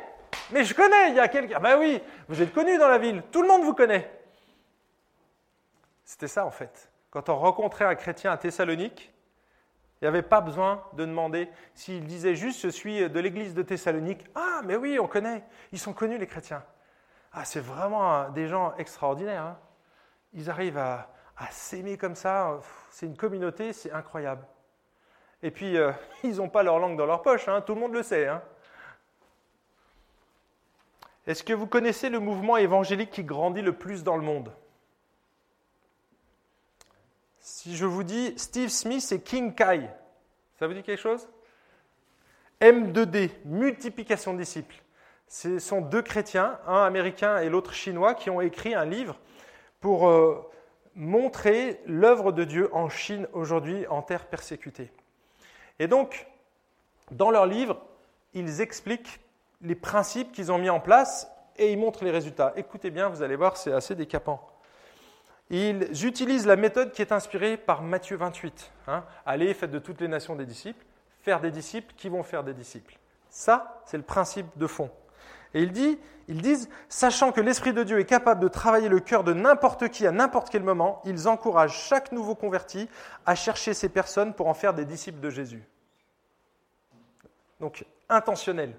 [0.52, 1.58] Mais je connais, il y a quelqu'un.
[1.58, 4.08] Ben oui, vous êtes connu dans la ville, tout le monde vous connaît.
[6.04, 6.88] C'était ça en fait.
[7.10, 9.12] Quand on rencontrait un chrétien à Thessalonique,
[10.00, 13.62] il n'y avait pas besoin de demander s'il disait juste je suis de l'église de
[13.62, 14.24] Thessalonique.
[14.36, 15.42] Ah, mais oui, on connaît.
[15.72, 16.62] Ils sont connus les chrétiens.
[17.32, 19.42] Ah, c'est vraiment des gens extraordinaires.
[19.42, 19.58] Hein.
[20.32, 21.08] Ils arrivent à
[21.50, 22.60] s'aimer comme ça.
[22.90, 24.46] C'est une communauté, c'est incroyable.
[25.42, 25.92] Et puis, euh,
[26.24, 28.26] ils n'ont pas leur langue dans leur poche, hein, tout le monde le sait.
[28.26, 28.42] Hein.
[31.26, 34.52] Est-ce que vous connaissez le mouvement évangélique qui grandit le plus dans le monde?
[37.40, 39.88] Si je vous dis Steve Smith et King Kai,
[40.58, 41.28] ça vous dit quelque chose?
[42.60, 44.76] M2D, multiplication de disciples.
[45.28, 49.18] Ce sont deux chrétiens, un américain et l'autre chinois, qui ont écrit un livre
[49.80, 50.48] pour euh,
[50.96, 54.90] montrer l'œuvre de Dieu en Chine aujourd'hui, en terre persécutée.
[55.78, 56.26] Et donc,
[57.10, 57.80] dans leur livre,
[58.32, 59.20] ils expliquent
[59.60, 62.52] les principes qu'ils ont mis en place et ils montrent les résultats.
[62.56, 64.46] Écoutez bien, vous allez voir, c'est assez décapant.
[65.50, 68.72] Ils utilisent la méthode qui est inspirée par Matthieu 28.
[68.88, 69.04] Hein.
[69.24, 70.84] Allez, faites de toutes les nations des disciples,
[71.20, 72.98] faire des disciples qui vont faire des disciples.
[73.28, 74.90] Ça, c'est le principe de fond.
[75.56, 75.62] Et
[76.28, 79.88] ils disent, sachant que l'Esprit de Dieu est capable de travailler le cœur de n'importe
[79.88, 82.90] qui à n'importe quel moment, ils encouragent chaque nouveau converti
[83.24, 85.64] à chercher ces personnes pour en faire des disciples de Jésus.
[87.58, 88.74] Donc, intentionnel.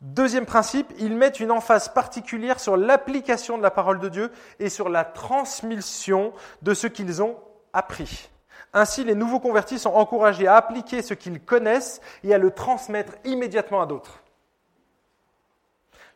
[0.00, 4.30] Deuxième principe, ils mettent une emphase particulière sur l'application de la parole de Dieu
[4.60, 7.40] et sur la transmission de ce qu'ils ont
[7.72, 8.30] appris.
[8.72, 13.14] Ainsi, les nouveaux convertis sont encouragés à appliquer ce qu'ils connaissent et à le transmettre
[13.24, 14.21] immédiatement à d'autres.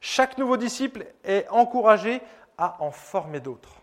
[0.01, 2.21] Chaque nouveau disciple est encouragé
[2.59, 3.81] à en former d'autres.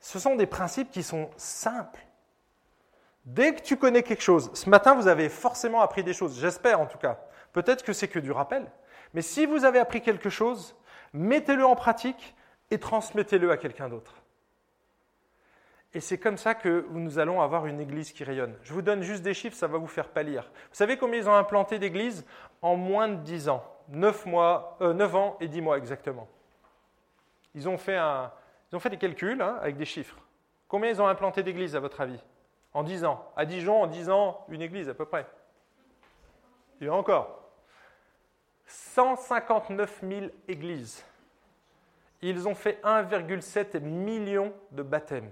[0.00, 2.00] Ce sont des principes qui sont simples.
[3.24, 6.80] Dès que tu connais quelque chose, ce matin vous avez forcément appris des choses, j'espère
[6.80, 7.18] en tout cas.
[7.52, 8.70] Peut-être que c'est que du rappel.
[9.14, 10.76] Mais si vous avez appris quelque chose,
[11.12, 12.34] mettez-le en pratique
[12.70, 14.14] et transmettez-le à quelqu'un d'autre.
[15.94, 18.54] Et c'est comme ça que nous allons avoir une église qui rayonne.
[18.62, 20.42] Je vous donne juste des chiffres, ça va vous faire pâlir.
[20.70, 22.26] Vous savez combien ils ont implanté d'églises
[22.60, 23.64] en moins de 10 ans?
[23.88, 26.28] 9, mois, 9 euh, ans et 10 mois exactement.
[27.54, 28.32] Ils ont fait, un,
[28.70, 30.18] ils ont fait des calculs hein, avec des chiffres.
[30.68, 32.22] Combien ils ont implanté d'églises à votre avis?
[32.74, 33.32] En 10 ans.
[33.36, 35.26] À Dijon, en 10 ans, une église à peu près.
[36.82, 37.42] A encore.
[38.66, 41.04] 159 000 églises.
[42.20, 45.30] Ils ont fait 1,7 million de baptêmes.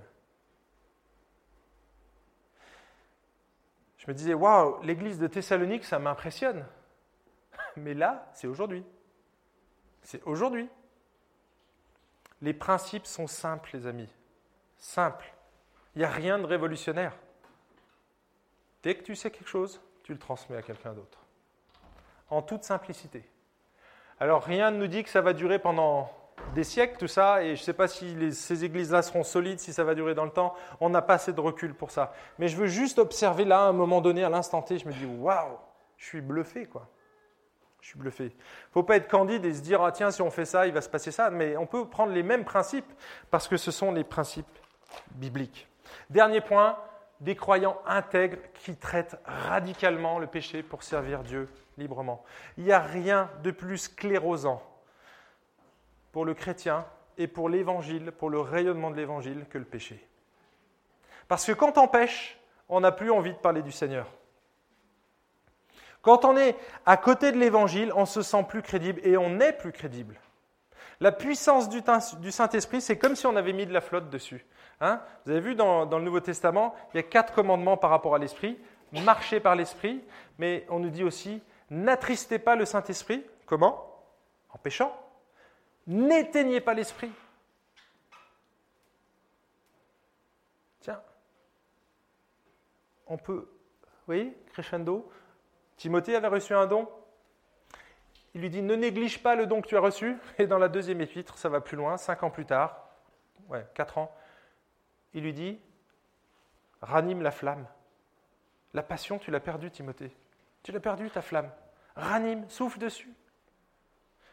[3.99, 6.65] Je me disais, waouh, l'église de Thessalonique, ça m'impressionne.
[7.77, 8.85] Mais là, c'est aujourd'hui.
[10.03, 10.69] C'est aujourd'hui.
[12.43, 14.13] Les principes sont simples, les amis.
[14.77, 15.33] Simples.
[15.95, 17.17] Il n'y a rien de révolutionnaire.
[18.83, 21.25] Dès que tu sais quelque chose, tu le transmets à quelqu'un d'autre
[22.31, 23.25] en toute simplicité.
[24.21, 26.11] Alors rien ne nous dit que ça va durer pendant
[26.55, 29.73] des siècles, tout ça, et je ne sais pas si ces églises-là seront solides, si
[29.73, 32.13] ça va durer dans le temps, on n'a pas assez de recul pour ça.
[32.39, 34.93] Mais je veux juste observer là, à un moment donné, à l'instant T, je me
[34.93, 35.59] dis, waouh,
[35.97, 36.89] je suis bluffé, quoi.
[37.85, 38.25] Je suis bluffé.
[38.25, 40.67] Il ne faut pas être candide et se dire, ah tiens, si on fait ça,
[40.67, 42.91] il va se passer ça, mais on peut prendre les mêmes principes,
[43.31, 44.59] parce que ce sont les principes
[45.11, 45.69] bibliques.
[46.09, 46.79] Dernier point,
[47.21, 52.25] des croyants intègres qui traitent radicalement le péché pour servir Dieu librement.
[52.57, 54.63] Il n'y a rien de plus sclérosant
[56.11, 56.87] pour le chrétien
[57.19, 60.09] et pour l'évangile, pour le rayonnement de l'évangile, que le péché.
[61.29, 64.07] Parce que quand on pêche, on n'a plus envie de parler du Seigneur.
[66.05, 69.55] Quand on est à côté de l'évangile, on se sent plus crédible et on est
[69.55, 70.21] plus crédible.
[71.01, 74.45] La puissance du, Saint-Esprit, c'est comme si on avait mis de la flotte dessus.
[74.83, 78.15] Hein Vous avez vu dans, le Nouveau Testament, il y a quatre commandements par rapport
[78.15, 78.59] à l'Esprit.
[78.93, 80.05] Marcher par l'Esprit,
[80.39, 83.25] mais on nous dit aussi N'attristez pas le Saint-Esprit.
[83.47, 83.91] Comment?
[84.51, 84.95] En péchant.
[85.87, 87.11] N'éteignez pas l'Esprit.
[90.81, 91.01] Tiens,
[93.07, 93.49] on peut,
[94.07, 95.11] voyez, crescendo,
[95.77, 96.89] Timothée avait reçu un don.
[98.35, 100.17] Il lui dit, ne néglige pas le don que tu as reçu.
[100.39, 102.89] Et dans la deuxième épître, ça va plus loin, cinq ans plus tard,
[103.49, 104.15] ouais, quatre ans,
[105.13, 105.61] il lui dit,
[106.83, 107.67] ranime la flamme.
[108.73, 110.11] La passion, tu l'as perdue, Timothée.
[110.63, 111.51] Tu l'as perdu, ta flamme.
[111.95, 113.13] Ranime, souffle dessus.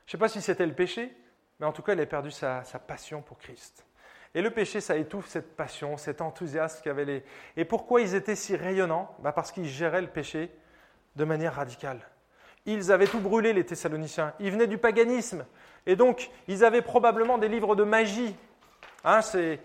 [0.08, 1.16] Je ne sais pas si c'était le péché,
[1.60, 3.86] mais en tout cas, il a perdu sa, passion pour Christ.
[4.34, 7.24] Et le péché, ça étouffe cette passion, cet enthousiasme qu'avaient les...
[7.56, 9.16] Et pourquoi ils étaient si rayonnants?
[9.20, 10.50] Bah Parce qu'ils géraient le péché
[11.16, 12.00] de manière radicale.
[12.66, 14.34] Ils avaient tout brûlé, les Thessaloniciens.
[14.40, 15.46] Ils venaient du paganisme.
[15.86, 18.36] Et donc, ils avaient probablement des livres de magie.
[19.04, 19.60] Hein, ces,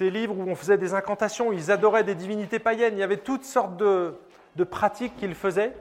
[0.00, 2.94] livres où on faisait des incantations, ils adoraient des divinités païennes.
[2.94, 4.14] Il y avait toutes sortes de,
[4.56, 5.74] de pratiques qu'ils faisaient.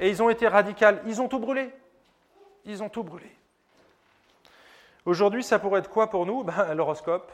[0.00, 0.86] Et ils ont été radicaux.
[1.06, 1.70] Ils ont tout brûlé.
[2.64, 3.30] Ils ont tout brûlé.
[5.04, 6.42] Aujourd'hui, ça pourrait être quoi pour nous?
[6.42, 7.30] Ben, L'horoscope.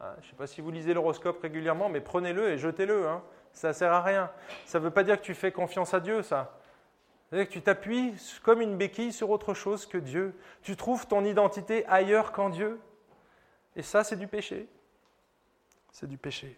[0.00, 3.06] Hein, je ne sais pas si vous lisez l'horoscope régulièrement, mais prenez-le et jetez-le.
[3.08, 3.22] Hein.
[3.54, 4.30] Ça sert à rien.
[4.66, 6.58] Ça ne veut pas dire que tu fais confiance à Dieu, ça.
[7.28, 10.34] C'est-à-dire que tu t'appuies comme une béquille sur autre chose que Dieu.
[10.62, 12.80] Tu trouves ton identité ailleurs qu'en Dieu.
[13.76, 14.68] Et ça, c'est du péché.
[15.90, 16.56] C'est du péché.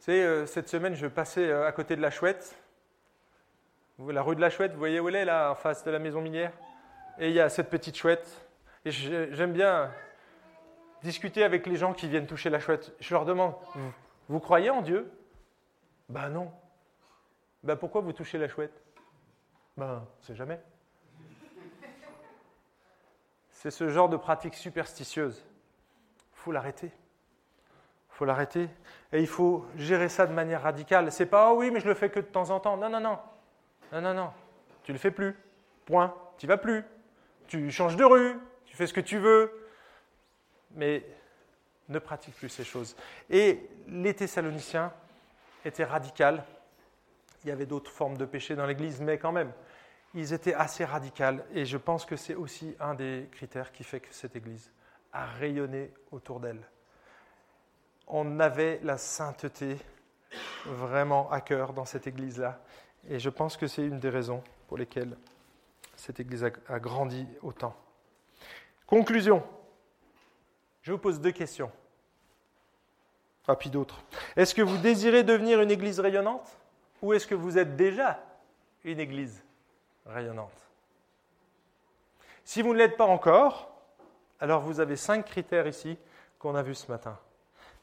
[0.00, 2.56] C'est euh, cette semaine, je passais euh, à côté de la Chouette.
[3.98, 5.98] La rue de la Chouette, vous voyez où elle est, là, en face de la
[5.98, 6.52] maison minière?
[7.18, 8.28] Et il y a cette petite chouette.
[8.84, 9.92] Et j'aime bien
[11.02, 12.92] discuter avec les gens qui viennent toucher la chouette.
[13.00, 13.54] Je leur demande,
[14.28, 15.10] vous, croyez en Dieu?
[16.08, 16.50] Ben non.
[17.62, 18.82] Ben pourquoi vous touchez la chouette?
[19.76, 20.60] Ben, c'est jamais.
[23.50, 25.44] C'est ce genre de pratique superstitieuse.
[26.34, 26.86] Il faut l'arrêter.
[26.86, 28.68] Il faut l'arrêter.
[29.12, 31.12] Et il faut gérer ça de manière radicale.
[31.12, 32.76] C'est pas, oh oui, mais je le fais que de temps en temps.
[32.76, 33.18] Non, non, non.
[33.92, 34.30] Non, non, non.
[34.82, 35.36] Tu le fais plus.
[35.84, 36.14] Point.
[36.38, 36.84] Tu vas plus.
[37.48, 38.38] Tu changes de rue.
[38.64, 39.59] Tu fais ce que tu veux.
[40.74, 41.04] Mais
[41.88, 42.96] ne pratique plus ces choses.
[43.28, 44.92] Et les Thessaloniciens
[45.64, 46.42] étaient radicaux.
[47.44, 49.52] Il y avait d'autres formes de péché dans l'Église, mais quand même,
[50.14, 51.42] ils étaient assez radicaux.
[51.52, 54.70] Et je pense que c'est aussi un des critères qui fait que cette Église
[55.12, 56.62] a rayonné autour d'elle.
[58.06, 59.76] On avait la sainteté
[60.66, 62.60] vraiment à cœur dans cette Église-là.
[63.08, 65.16] Et je pense que c'est une des raisons pour lesquelles
[65.96, 67.74] cette Église a grandi autant.
[68.86, 69.42] Conclusion.
[70.82, 71.70] Je vous pose deux questions.
[73.46, 74.00] Ah, puis d'autres.
[74.36, 76.48] Est-ce que vous désirez devenir une église rayonnante
[77.02, 78.22] ou est-ce que vous êtes déjà
[78.84, 79.42] une église
[80.06, 80.52] rayonnante?
[82.44, 83.70] Si vous ne l'êtes pas encore,
[84.40, 85.98] alors vous avez cinq critères ici
[86.38, 87.18] qu'on a vus ce matin.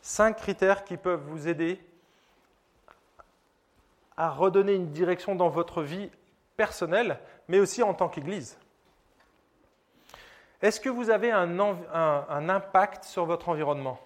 [0.01, 1.79] Cinq critères qui peuvent vous aider
[4.15, 6.09] à redonner une direction dans votre vie
[6.55, 8.57] personnelle, mais aussi en tant qu'Église.
[10.61, 13.99] Est-ce que vous avez un, impact sur votre environnement?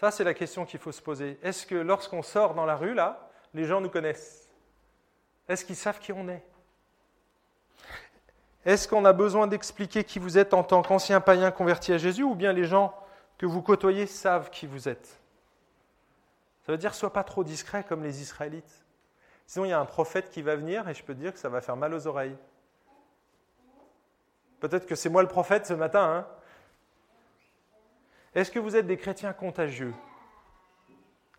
[0.00, 1.38] Ça, c'est la question qu'il faut se poser.
[1.42, 4.48] Est-ce que lorsqu'on sort dans la rue, là, les gens nous connaissent?
[5.48, 6.42] Est-ce qu'ils savent qui on est?
[8.64, 12.22] Est-ce qu'on a besoin d'expliquer qui vous êtes en tant qu'ancien païen converti à Jésus,
[12.22, 12.94] ou bien les gens
[13.38, 15.18] que vous côtoyez savent qui vous êtes?
[16.64, 18.84] Ça veut dire, sois pas trop discret comme les Israélites.
[19.46, 21.48] Sinon, il y a un prophète qui va venir et je peux dire que ça
[21.48, 22.36] va faire mal aux oreilles.
[24.60, 26.02] Peut-être que c'est moi le prophète ce matin.
[26.02, 26.26] Hein.
[28.34, 29.94] Est-ce que vous êtes des chrétiens contagieux?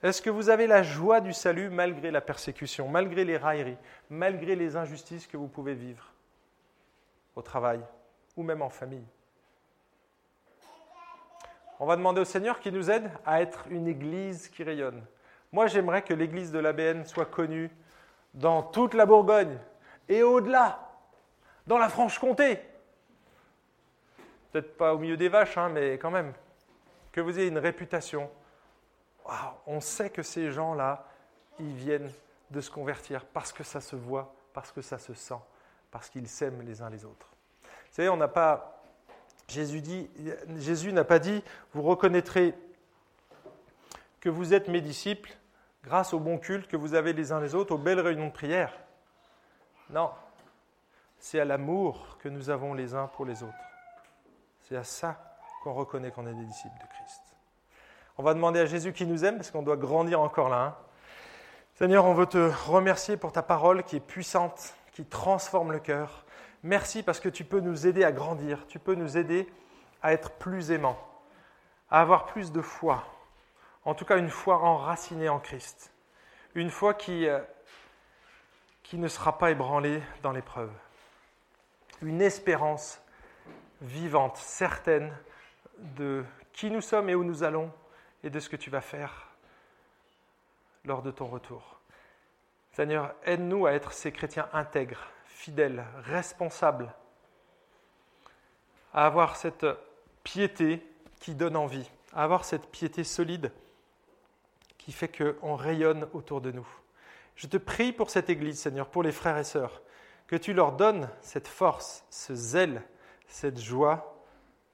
[0.01, 3.77] Est-ce que vous avez la joie du salut malgré la persécution, malgré les railleries,
[4.09, 6.13] malgré les injustices que vous pouvez vivre?
[7.35, 7.81] Au travail
[8.37, 9.05] ou même en famille?
[11.81, 15.01] On va demander au Seigneur qui nous aide à être une église qui rayonne.
[15.51, 17.71] Moi, j'aimerais que l'église de l'ABN soit connue
[18.33, 19.57] dans toute la Bourgogne
[20.07, 20.89] et au-delà,
[21.67, 22.59] dans la Franche-Comté,
[24.51, 26.33] peut-être pas au milieu des vaches, hein, mais quand même,
[27.11, 28.29] que vous ayez une réputation.
[29.65, 31.07] on sait que ces gens-là,
[31.59, 32.11] ils viennent
[32.51, 35.39] de se convertir parce que ça se voit, parce que ça se sent,
[35.91, 37.29] parce qu'ils s'aiment les uns les autres.
[37.63, 38.75] Vous savez, on n'a pas.
[39.47, 40.09] Jésus, dit,
[40.57, 41.43] Jésus n'a pas dit
[41.73, 42.53] Vous reconnaîtrez
[44.19, 45.35] que vous êtes mes disciples
[45.83, 48.33] grâce au bon culte que vous avez les uns les autres, aux belles réunions de
[48.33, 48.77] prière.
[49.89, 50.11] Non,
[51.17, 53.53] c'est à l'amour que nous avons les uns pour les autres.
[54.69, 55.19] C'est à ça
[55.63, 57.23] qu'on reconnaît qu'on est des disciples de Christ.
[58.19, 60.61] On va demander à Jésus qui nous aime, parce qu'on doit grandir encore là.
[60.61, 60.75] Hein.
[61.73, 66.23] Seigneur, on veut te remercier pour ta parole qui est puissante, qui transforme le cœur.
[66.61, 69.51] Merci parce que tu peux nous aider à grandir, tu peux nous aider
[70.03, 70.99] à être plus aimants,
[71.89, 73.03] à avoir plus de foi.
[73.85, 75.91] En tout cas, une foi enracinée en Christ.
[76.53, 77.39] Une foi qui, euh,
[78.83, 80.71] qui ne sera pas ébranlée dans l'épreuve.
[82.03, 83.01] Une espérance
[83.81, 85.15] vivante, certaine
[85.77, 86.23] de
[86.53, 87.71] qui nous sommes et où nous allons
[88.23, 89.29] et de ce que tu vas faire
[90.85, 91.79] lors de ton retour.
[92.71, 96.93] Seigneur, aide-nous à être ces chrétiens intègres, fidèles, responsables,
[98.93, 99.65] à avoir cette
[100.23, 100.85] piété
[101.19, 103.51] qui donne envie, à avoir cette piété solide
[104.77, 106.67] qui fait qu'on rayonne autour de nous.
[107.35, 109.81] Je te prie pour cette Église, Seigneur, pour les frères et sœurs,
[110.27, 112.83] que tu leur donnes cette force, ce zèle,
[113.29, 114.21] cette joie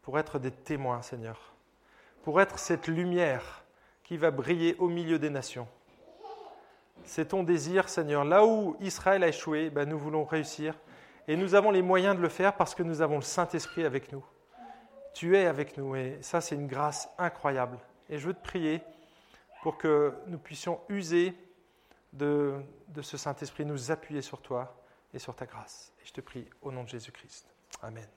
[0.01, 1.53] pour être des témoins, Seigneur,
[2.23, 3.63] pour être cette lumière
[4.03, 5.67] qui va briller au milieu des nations.
[7.03, 8.23] C'est ton désir, Seigneur.
[8.23, 10.73] Là où Israël a échoué, ben nous voulons réussir.
[11.27, 14.11] Et nous avons les moyens de le faire parce que nous avons le Saint-Esprit avec
[14.11, 14.23] nous.
[15.13, 17.77] Tu es avec nous et ça, c'est une grâce incroyable.
[18.09, 18.81] Et je veux te prier
[19.63, 21.33] pour que nous puissions user
[22.13, 22.55] de,
[22.89, 24.75] de ce Saint-Esprit, nous appuyer sur toi
[25.13, 25.93] et sur ta grâce.
[26.01, 27.47] Et je te prie au nom de Jésus-Christ.
[27.81, 28.07] Amen.